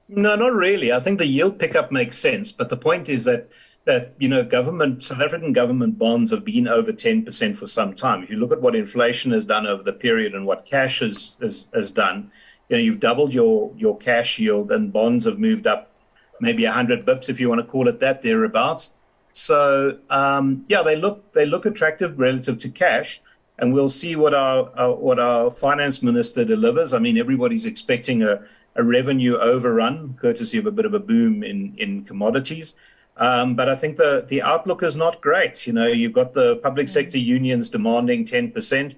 No, 0.08 0.36
not 0.36 0.54
really. 0.54 0.91
I 0.91 1.00
think 1.00 1.17
the 1.17 1.26
yield 1.26 1.58
pickup 1.58 1.91
makes 1.91 2.17
sense, 2.17 2.52
but 2.52 2.69
the 2.69 2.78
point 2.78 3.10
is 3.10 3.24
that 3.24 3.50
that 3.86 4.13
you 4.17 4.30
know 4.30 4.43
government 4.43 5.04
South 5.04 5.19
African 5.19 5.54
government 5.54 5.98
bonds 5.98 6.32
have 6.32 6.46
been 6.46 6.67
over 6.67 6.93
10% 6.93 7.58
for 7.58 7.67
some 7.67 7.93
time. 7.93 8.24
If 8.24 8.30
you 8.30 8.38
look 8.38 8.52
at 8.52 8.62
what 8.62 8.76
inflation 8.76 9.32
has 9.32 9.46
done 9.46 9.67
over 9.67 9.84
the 9.84 9.93
period 9.93 10.34
and 10.34 10.46
what 10.46 10.65
cash 10.65 11.00
has 11.00 11.38
has, 11.41 11.67
has 11.74 11.91
done, 11.91 12.32
you 12.69 12.78
know 12.78 12.82
you've 12.82 13.00
doubled 13.00 13.34
your 13.34 13.74
your 13.78 13.98
cash 13.98 14.39
yield 14.39 14.72
and 14.72 14.93
bonds 14.93 15.26
have 15.26 15.39
moved 15.39 15.67
up 15.67 15.91
maybe 16.39 16.65
100 16.65 17.06
bips 17.06 17.30
if 17.30 17.39
you 17.39 17.50
want 17.50 17.60
to 17.60 17.67
call 17.67 17.88
it 17.88 18.00
that 18.00 18.22
thereabouts. 18.22 18.91
So 19.32 19.98
um, 20.10 20.63
yeah, 20.67 20.82
they 20.82 20.96
look 20.96 21.34
they 21.34 21.46
look 21.46 21.65
attractive 21.65 22.19
relative 22.19 22.60
to 22.60 22.69
cash 22.69 23.22
and 23.60 23.74
we'll 23.74 23.89
see 23.89 24.15
what 24.15 24.34
our, 24.34 24.72
our, 24.76 24.96
what 24.96 25.19
our 25.19 25.52
finance 25.52 26.02
minister 26.02 26.43
delivers. 26.43 26.93
I 26.93 27.00
mean, 27.00 27.17
everybody's 27.17 27.65
expecting 27.65 28.24
a, 28.24 28.41
a 28.76 28.84
revenue 28.84 29.38
overrun, 29.38 30.17
courtesy 30.19 30.58
of 30.58 30.65
a 30.65 30.72
bit 30.72 30.86
of 30.86 30.93
a 30.93 31.00
boom 31.00 31.43
in 31.43 31.76
in 31.78 32.06
commodities. 32.06 32.76
Um, 33.17 33.56
but 33.56 33.69
I 33.69 33.76
think 33.76 33.97
the 33.97 34.26
the 34.28 34.41
outlook 34.41 34.82
is 34.84 34.95
not 34.95 35.21
great. 35.21 35.67
You 35.67 35.73
know, 35.73 35.88
you've 35.88 36.13
got 36.13 36.34
the 36.34 36.58
public 36.58 36.89
sector 36.89 37.19
unions 37.19 37.69
demanding 37.69 38.26
ten 38.26 38.52
percent. 38.52 38.95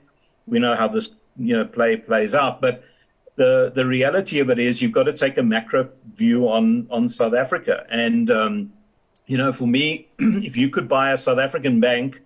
We 0.48 0.60
know 0.60 0.76
how 0.76 0.88
this 0.88 1.12
you 1.38 1.56
know 1.58 1.66
play 1.66 1.98
plays 1.98 2.34
out, 2.34 2.62
but 2.62 2.84
the 3.36 3.72
the 3.76 3.86
reality 3.86 4.40
of 4.40 4.50
it 4.50 4.60
is 4.60 4.82
you've 4.82 4.94
got 4.94 5.04
to 5.04 5.14
take 5.14 5.38
a 5.38 5.44
macro 5.44 5.90
view 6.14 6.48
on 6.48 6.88
on 6.90 7.10
South 7.10 7.34
Africa. 7.34 7.86
And 7.90 8.32
um, 8.32 8.74
you 9.28 9.38
know, 9.38 9.52
for 9.52 9.68
me, 9.68 10.08
if 10.20 10.56
you 10.56 10.70
could 10.70 10.88
buy 10.88 11.12
a 11.12 11.18
South 11.18 11.40
African 11.40 11.80
bank 11.80 12.22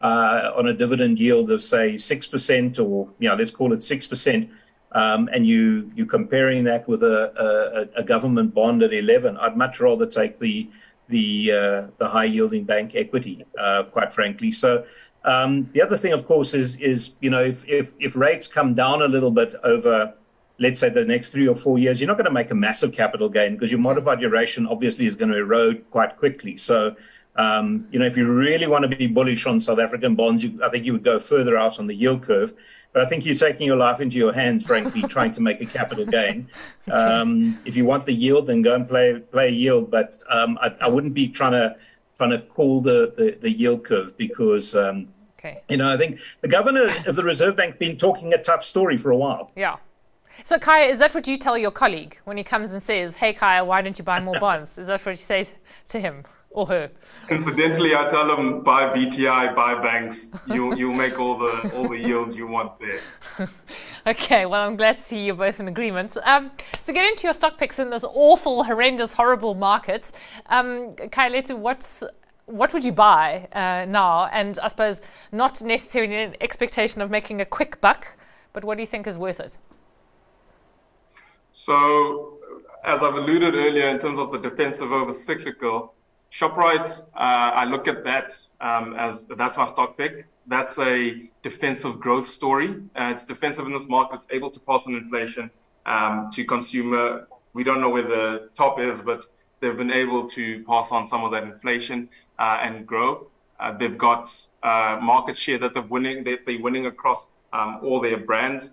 uh, 0.00 0.52
on 0.56 0.68
a 0.68 0.72
dividend 0.72 1.18
yield 1.18 1.50
of 1.50 1.60
say 1.60 1.96
six 1.96 2.26
percent, 2.26 2.78
or 2.78 3.08
you 3.18 3.28
know, 3.28 3.34
let's 3.34 3.50
call 3.50 3.72
it 3.72 3.82
six 3.82 4.06
percent, 4.06 4.50
um, 4.92 5.28
and 5.32 5.46
you 5.46 5.90
you're 5.94 6.06
comparing 6.06 6.64
that 6.64 6.86
with 6.88 7.02
a, 7.02 7.88
a, 7.96 8.00
a, 8.00 8.02
government 8.02 8.52
bond 8.52 8.82
at 8.82 8.92
eleven, 8.92 9.36
I'd 9.36 9.56
much 9.56 9.80
rather 9.80 10.06
take 10.06 10.38
the 10.38 10.68
the 11.10 11.52
uh, 11.52 11.86
the 11.98 12.08
high 12.08 12.24
yielding 12.24 12.64
bank 12.64 12.94
equity, 12.94 13.44
uh, 13.58 13.84
quite 13.84 14.12
frankly. 14.12 14.52
So. 14.52 14.84
Um, 15.22 15.68
the 15.74 15.82
other 15.82 15.98
thing, 15.98 16.14
of 16.14 16.24
course, 16.26 16.54
is 16.54 16.76
is 16.76 17.12
you 17.20 17.28
know 17.28 17.44
if, 17.44 17.68
if 17.68 17.92
if 18.00 18.16
rates 18.16 18.48
come 18.48 18.72
down 18.72 19.02
a 19.02 19.06
little 19.06 19.30
bit 19.30 19.54
over 19.62 20.14
let's 20.58 20.78
say 20.78 20.88
the 20.88 21.04
next 21.04 21.28
three 21.28 21.48
or 21.48 21.54
four 21.54 21.78
years, 21.78 22.00
you're 22.00 22.08
not 22.08 22.16
going 22.16 22.26
to 22.26 22.30
make 22.30 22.50
a 22.50 22.54
massive 22.54 22.92
capital 22.92 23.28
gain 23.28 23.54
because 23.54 23.70
your 23.70 23.80
modified 23.80 24.20
duration 24.20 24.66
obviously 24.66 25.04
is 25.04 25.14
going 25.14 25.30
to 25.30 25.36
erode 25.36 25.84
quite 25.90 26.16
quickly. 26.16 26.56
So 26.56 26.96
um, 27.36 27.86
you 27.90 27.98
know, 27.98 28.06
if 28.06 28.16
you 28.16 28.30
really 28.30 28.66
want 28.66 28.82
to 28.88 28.96
be 28.96 29.06
bullish 29.06 29.46
on 29.46 29.60
South 29.60 29.78
African 29.78 30.14
bonds, 30.14 30.42
you, 30.42 30.60
I 30.62 30.68
think 30.68 30.84
you 30.84 30.92
would 30.92 31.04
go 31.04 31.18
further 31.18 31.56
out 31.56 31.78
on 31.78 31.86
the 31.86 31.94
yield 31.94 32.22
curve. 32.22 32.54
But 32.92 33.02
I 33.02 33.06
think 33.06 33.24
you're 33.24 33.36
taking 33.36 33.66
your 33.66 33.76
life 33.76 34.00
into 34.00 34.16
your 34.16 34.32
hands, 34.32 34.66
frankly, 34.66 35.02
trying 35.08 35.32
to 35.34 35.40
make 35.40 35.60
a 35.60 35.66
capital 35.66 36.06
gain. 36.06 36.48
Um, 36.90 37.56
if 37.64 37.76
you 37.76 37.84
want 37.84 38.04
the 38.04 38.12
yield, 38.12 38.48
then 38.48 38.62
go 38.62 38.74
and 38.74 38.88
play 38.88 39.20
play 39.20 39.50
yield. 39.50 39.92
But 39.92 40.20
um, 40.28 40.58
I, 40.60 40.74
I, 40.80 40.88
wouldn't 40.88 41.14
be 41.14 41.28
trying 41.28 41.52
to 41.52 41.76
trying 42.16 42.30
to 42.30 42.40
call 42.40 42.80
the, 42.80 43.14
the, 43.16 43.38
the 43.40 43.50
yield 43.50 43.84
curve 43.84 44.16
because 44.16 44.74
um, 44.74 45.06
okay. 45.38 45.62
you 45.68 45.76
know 45.76 45.88
I 45.88 45.96
think 45.96 46.18
the 46.40 46.48
governor 46.48 46.92
of 47.06 47.14
the 47.14 47.22
Reserve 47.22 47.54
Bank 47.54 47.78
been 47.78 47.96
talking 47.96 48.34
a 48.34 48.42
tough 48.42 48.64
story 48.64 48.98
for 48.98 49.12
a 49.12 49.16
while. 49.16 49.52
Yeah. 49.54 49.76
So 50.42 50.58
Kaya, 50.58 50.88
is 50.88 50.98
that 50.98 51.14
what 51.14 51.28
you 51.28 51.38
tell 51.38 51.56
your 51.56 51.70
colleague 51.70 52.18
when 52.24 52.36
he 52.36 52.42
comes 52.42 52.72
and 52.72 52.82
says, 52.82 53.14
"Hey 53.14 53.34
Kaya, 53.34 53.64
why 53.64 53.82
don't 53.82 53.96
you 53.96 54.04
buy 54.04 54.20
more 54.20 54.40
bonds?" 54.40 54.78
is 54.78 54.88
that 54.88 55.06
what 55.06 55.12
you 55.12 55.16
say 55.16 55.46
to 55.90 56.00
him? 56.00 56.24
Or 56.50 56.66
her. 56.66 56.90
Incidentally, 57.30 57.94
I 57.94 58.08
tell 58.08 58.26
them 58.26 58.62
buy 58.62 58.92
BTI, 58.92 59.54
buy 59.54 59.80
banks. 59.80 60.30
You 60.46 60.74
you 60.74 60.92
make 60.92 61.18
all 61.18 61.38
the 61.38 61.72
all 61.74 61.88
the 61.88 61.96
yield 61.98 62.34
you 62.34 62.46
want 62.46 62.72
there. 62.80 63.48
okay, 64.06 64.46
well 64.46 64.66
I'm 64.66 64.76
glad 64.76 64.96
to 64.96 65.00
see 65.00 65.26
you're 65.26 65.36
both 65.36 65.60
in 65.60 65.68
agreement. 65.68 66.16
Um, 66.24 66.50
so 66.82 66.92
get 66.92 67.06
into 67.06 67.24
your 67.24 67.34
stock 67.34 67.56
picks 67.56 67.78
in 67.78 67.90
this 67.90 68.04
awful, 68.04 68.64
horrendous, 68.64 69.14
horrible 69.14 69.54
market. 69.54 70.12
Um, 70.46 70.94
Khayelitsha, 70.96 71.56
what's 71.56 72.02
what 72.46 72.72
would 72.72 72.84
you 72.84 72.92
buy 72.92 73.48
uh, 73.52 73.84
now? 73.88 74.26
And 74.26 74.58
I 74.58 74.68
suppose 74.68 75.00
not 75.30 75.62
necessarily 75.62 76.16
an 76.16 76.36
expectation 76.40 77.00
of 77.00 77.10
making 77.10 77.40
a 77.40 77.44
quick 77.44 77.80
buck, 77.80 78.08
but 78.52 78.64
what 78.64 78.76
do 78.76 78.82
you 78.82 78.88
think 78.88 79.06
is 79.06 79.16
worth 79.16 79.38
it? 79.38 79.56
So, 81.52 82.38
as 82.84 83.02
I've 83.02 83.14
alluded 83.14 83.54
earlier, 83.54 83.88
in 83.88 83.98
terms 83.98 84.18
of 84.18 84.32
the 84.32 84.38
defensive 84.38 84.92
over 84.92 85.12
cyclical, 85.12 85.94
Shoprite, 86.32 86.90
uh, 87.14 87.50
I 87.54 87.64
look 87.64 87.88
at 87.88 88.04
that 88.04 88.32
um, 88.60 88.94
as 88.96 89.26
that's 89.36 89.56
my 89.56 89.66
stock 89.66 89.98
pick. 89.98 90.26
That's 90.46 90.78
a 90.78 91.28
defensive 91.42 91.98
growth 91.98 92.26
story. 92.26 92.82
Uh, 92.94 93.12
it's 93.12 93.24
defensive 93.24 93.66
in 93.66 93.72
this 93.72 93.88
market. 93.88 94.16
It's 94.16 94.26
able 94.30 94.50
to 94.50 94.60
pass 94.60 94.82
on 94.86 94.94
inflation 94.94 95.50
um, 95.86 96.30
to 96.32 96.44
consumer. 96.44 97.26
We 97.52 97.64
don't 97.64 97.80
know 97.80 97.90
where 97.90 98.06
the 98.06 98.50
top 98.54 98.78
is, 98.78 99.00
but 99.00 99.24
they've 99.60 99.76
been 99.76 99.90
able 99.90 100.28
to 100.30 100.64
pass 100.64 100.92
on 100.92 101.08
some 101.08 101.24
of 101.24 101.32
that 101.32 101.42
inflation 101.42 102.08
uh, 102.38 102.58
and 102.62 102.86
grow. 102.86 103.28
Uh, 103.58 103.76
they've 103.76 103.98
got 103.98 104.32
uh, 104.62 104.98
market 105.02 105.36
share 105.36 105.58
that 105.58 105.74
they're 105.74 105.82
winning. 105.82 106.22
They, 106.24 106.38
are 106.54 106.60
winning 106.60 106.86
across 106.86 107.28
um, 107.52 107.80
all 107.82 108.00
their 108.00 108.18
brands. 108.18 108.70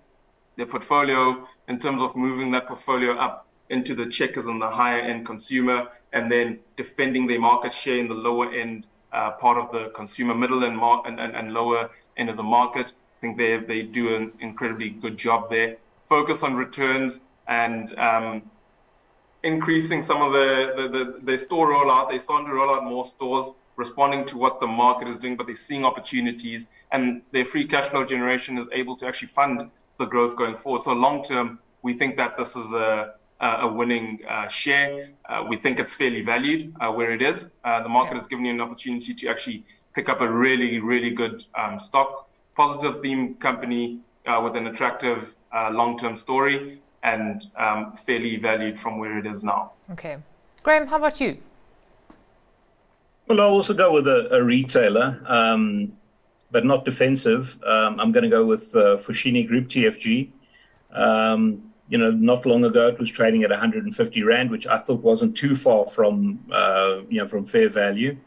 Their 0.58 0.68
portfolio, 0.68 1.48
in 1.68 1.80
terms 1.80 2.02
of 2.02 2.16
moving 2.16 2.52
that 2.52 2.68
portfolio 2.68 3.16
up 3.18 3.47
into 3.70 3.96
the 3.96 4.06
checkers 4.06 4.46
and 4.48 4.62
the 4.62 4.70
higher 4.70 5.02
end 5.02 5.26
consumer, 5.26 5.88
and 6.14 6.32
then 6.32 6.60
defending 6.76 7.28
their 7.28 7.40
market 7.40 7.74
share 7.74 7.98
in 7.98 8.08
the 8.08 8.14
lower 8.14 8.52
end 8.54 8.86
uh, 9.12 9.32
part 9.32 9.58
of 9.58 9.72
the 9.72 9.90
consumer, 9.90 10.36
middle 10.36 10.64
and, 10.64 10.78
mar- 10.78 11.04
and, 11.06 11.20
and, 11.20 11.36
and, 11.36 11.54
lower 11.54 11.90
end 12.18 12.30
of 12.30 12.38
the 12.38 12.44
market. 12.44 12.88
I 12.88 13.20
think 13.22 13.38
they 13.38 13.58
they 13.58 13.82
do 13.82 14.16
an 14.16 14.32
incredibly 14.40 14.90
good 14.90 15.18
job 15.18 15.50
there. 15.50 15.78
Focus 16.08 16.44
on 16.44 16.56
returns 16.56 17.20
and 17.48 17.98
um, 17.98 18.44
increasing 19.44 20.04
some 20.04 20.22
of 20.22 20.34
the, 20.34 20.74
the, 20.76 20.88
the, 20.90 21.20
their 21.24 21.38
store 21.38 21.70
rollout. 21.70 22.10
They're 22.10 22.20
starting 22.20 22.48
to 22.48 22.54
roll 22.54 22.74
out 22.74 22.84
more 22.84 23.06
stores, 23.06 23.48
responding 23.76 24.26
to 24.28 24.38
what 24.38 24.60
the 24.60 24.68
market 24.68 25.08
is 25.08 25.18
doing, 25.18 25.38
but 25.38 25.48
they're 25.48 25.56
seeing 25.56 25.86
opportunities, 25.86 26.68
and 26.92 27.22
their 27.32 27.46
free 27.46 27.66
cash 27.66 27.90
flow 27.90 28.06
generation 28.06 28.58
is 28.58 28.68
able 28.72 28.96
to 28.98 29.08
actually 29.08 29.30
fund 29.30 29.70
the 30.00 30.06
growth 30.06 30.36
going 30.36 30.58
forward. 30.58 30.82
So 30.82 30.94
long 30.94 31.24
term, 31.24 31.60
we 31.82 31.98
think 31.98 32.18
that 32.18 32.38
this 32.38 32.50
is 32.50 32.72
a 32.74 33.14
a 33.40 33.68
winning 33.68 34.20
uh, 34.28 34.48
share. 34.48 35.10
Uh, 35.30 35.46
we 35.48 35.58
think 35.58 35.80
it's 35.80 35.94
fairly 35.94 36.22
valued 36.22 36.74
where 36.80 37.12
it 37.12 37.22
is. 37.22 37.48
the 37.64 37.90
market 37.90 38.18
has 38.18 38.28
given 38.28 38.46
you 38.46 38.54
an 38.54 38.62
opportunity 38.62 39.14
to 39.14 39.28
actually 39.28 39.64
pick 39.94 40.10
up 40.10 40.22
a 40.22 40.30
really, 40.30 40.80
really 40.80 41.12
good 41.12 41.44
um, 41.56 41.80
stock, 41.80 42.30
positive 42.56 43.02
theme 43.02 43.36
company 43.36 44.00
with 44.44 44.56
an 44.56 44.68
attractive 44.68 45.34
long-term 45.54 46.18
story 46.18 46.82
and 47.04 47.46
um, 47.56 47.96
fairly 48.06 48.38
valued 48.38 48.80
from 48.80 48.98
where 48.98 49.18
it 49.18 49.26
is 49.26 49.44
now. 49.44 49.72
Okay. 49.92 50.18
Graham, 50.64 50.88
how 50.88 50.98
about 50.98 51.22
you? 51.22 51.38
Well, 53.28 53.42
I'll 53.42 53.50
also 53.50 53.74
go 53.74 53.92
with 53.92 54.08
a, 54.08 54.30
a 54.36 54.44
retailer, 54.44 55.22
um, 55.26 55.94
but 56.52 56.66
not 56.66 56.86
defensive. 56.86 57.60
Um, 57.64 58.00
I'm 58.00 58.12
going 58.12 58.24
to 58.24 58.30
go 58.30 58.46
with 58.46 58.74
uh, 58.76 58.98
Foschini 58.98 59.48
Group, 59.48 59.68
TFG. 59.68 60.30
You 61.90 61.98
know, 61.98 62.12
not 62.12 62.46
long 62.46 62.66
ago 62.66 62.88
it 62.88 63.00
was 63.00 63.10
trading 63.10 63.44
at 63.44 63.50
150 63.50 64.24
rand, 64.24 64.52
which 64.52 64.68
I 64.68 64.80
thought 64.80 65.02
wasn't 65.02 65.38
too 65.38 65.56
far 65.56 65.88
from, 65.88 66.40
uh, 66.52 67.00
you 67.10 67.20
know, 67.20 67.28
from 67.28 67.46
fair 67.46 67.70
value. 67.70 68.18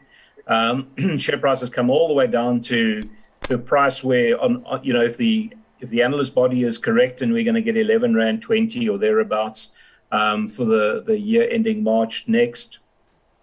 Um, 0.47 0.87
share 1.17 1.37
price 1.37 1.61
has 1.61 1.69
come 1.69 1.89
all 1.89 2.07
the 2.07 2.13
way 2.13 2.27
down 2.27 2.61
to 2.61 3.01
the 3.47 3.57
price 3.57 4.03
where, 4.03 4.39
on, 4.41 4.63
on, 4.65 4.83
you 4.83 4.93
know, 4.93 5.01
if 5.01 5.17
the 5.17 5.53
if 5.79 5.89
the 5.89 6.03
analyst 6.03 6.35
body 6.35 6.63
is 6.63 6.77
correct 6.77 7.21
and 7.21 7.33
we're 7.33 7.43
going 7.43 7.55
to 7.55 7.61
get 7.61 7.75
11 7.75 8.15
rand 8.15 8.41
20 8.41 8.87
or 8.87 8.99
thereabouts 8.99 9.71
um, 10.11 10.47
for 10.47 10.65
the 10.65 11.03
the 11.05 11.17
year 11.17 11.47
ending 11.49 11.83
March 11.83 12.25
next, 12.27 12.79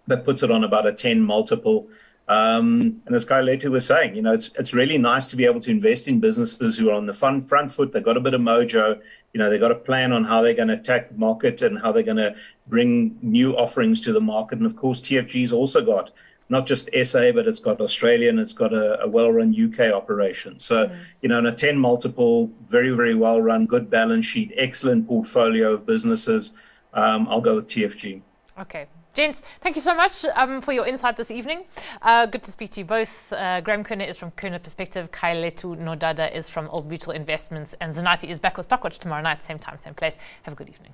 that 0.07 0.25
puts 0.25 0.43
it 0.43 0.51
on 0.51 0.63
about 0.63 0.85
a 0.85 0.93
10 0.93 1.21
multiple. 1.21 1.87
Um, 2.29 3.01
and 3.07 3.15
as 3.15 3.25
Kai 3.25 3.41
Letu 3.41 3.71
was 3.71 3.87
saying, 3.87 4.13
you 4.13 4.21
know, 4.21 4.33
it's 4.33 4.51
it's 4.59 4.71
really 4.71 4.99
nice 4.99 5.27
to 5.29 5.35
be 5.35 5.45
able 5.45 5.59
to 5.61 5.71
invest 5.71 6.07
in 6.07 6.19
businesses 6.19 6.77
who 6.77 6.89
are 6.91 6.93
on 6.93 7.07
the 7.07 7.13
front 7.13 7.49
front 7.49 7.71
foot. 7.71 7.91
They've 7.91 8.03
got 8.03 8.17
a 8.17 8.21
bit 8.21 8.35
of 8.35 8.41
mojo. 8.41 9.01
You 9.33 9.39
know, 9.39 9.49
they've 9.49 9.59
got 9.59 9.71
a 9.71 9.75
plan 9.75 10.13
on 10.13 10.23
how 10.23 10.43
they're 10.43 10.53
going 10.53 10.67
to 10.67 10.75
attack 10.75 11.17
market 11.17 11.63
and 11.63 11.79
how 11.79 11.91
they're 11.91 12.03
going 12.03 12.17
to 12.17 12.35
bring 12.67 13.17
new 13.23 13.57
offerings 13.57 14.01
to 14.01 14.13
the 14.13 14.21
market. 14.21 14.59
And 14.59 14.67
of 14.67 14.75
course, 14.75 15.01
TFG's 15.01 15.51
also 15.51 15.83
got 15.83 16.11
not 16.49 16.67
just 16.67 16.89
SA, 17.03 17.31
but 17.31 17.47
it's 17.47 17.59
got 17.59 17.81
Australia 17.81 18.29
and 18.29 18.39
it's 18.39 18.53
got 18.53 18.73
a, 18.73 19.01
a 19.01 19.07
well-run 19.07 19.55
UK 19.55 19.93
operation. 19.93 20.59
So, 20.59 20.87
mm. 20.87 20.99
you 21.21 21.29
know, 21.29 21.37
in 21.37 21.45
a 21.45 21.51
10 21.51 21.77
multiple, 21.77 22.49
very, 22.67 22.89
very 22.91 23.13
well-run, 23.13 23.67
good 23.67 23.89
balance 23.89 24.25
sheet, 24.25 24.51
excellent 24.57 25.07
portfolio 25.07 25.73
of 25.73 25.85
businesses. 25.85 26.53
Um, 26.93 27.27
I'll 27.29 27.41
go 27.41 27.55
with 27.55 27.67
TFG. 27.67 28.21
Okay, 28.59 28.87
Gents, 29.13 29.41
thank 29.61 29.75
you 29.75 29.81
so 29.81 29.95
much 29.95 30.23
um, 30.35 30.61
for 30.61 30.71
your 30.71 30.85
insight 30.85 31.17
this 31.17 31.31
evening. 31.31 31.65
Uh, 32.01 32.27
good 32.27 32.43
to 32.43 32.51
speak 32.51 32.69
to 32.71 32.81
you 32.81 32.85
both. 32.85 33.33
Uh, 33.33 33.59
Graham 33.59 33.83
Kerner 33.83 34.05
is 34.05 34.17
from 34.17 34.31
Kerner 34.31 34.59
Perspective, 34.59 35.11
Khayellethu 35.11 35.77
Nodada 35.77 36.33
is 36.33 36.47
from 36.47 36.69
Old 36.69 36.87
Mutual 36.87 37.13
Investments, 37.13 37.75
and 37.81 37.93
Zanati 37.93 38.29
is 38.29 38.39
back 38.39 38.55
with 38.57 38.69
Stockwatch 38.69 38.99
tomorrow 38.99 39.23
night, 39.23 39.43
same 39.43 39.57
time, 39.57 39.79
same 39.79 39.95
place. 39.95 40.15
Have 40.43 40.53
a 40.53 40.55
good 40.55 40.69
evening. 40.69 40.93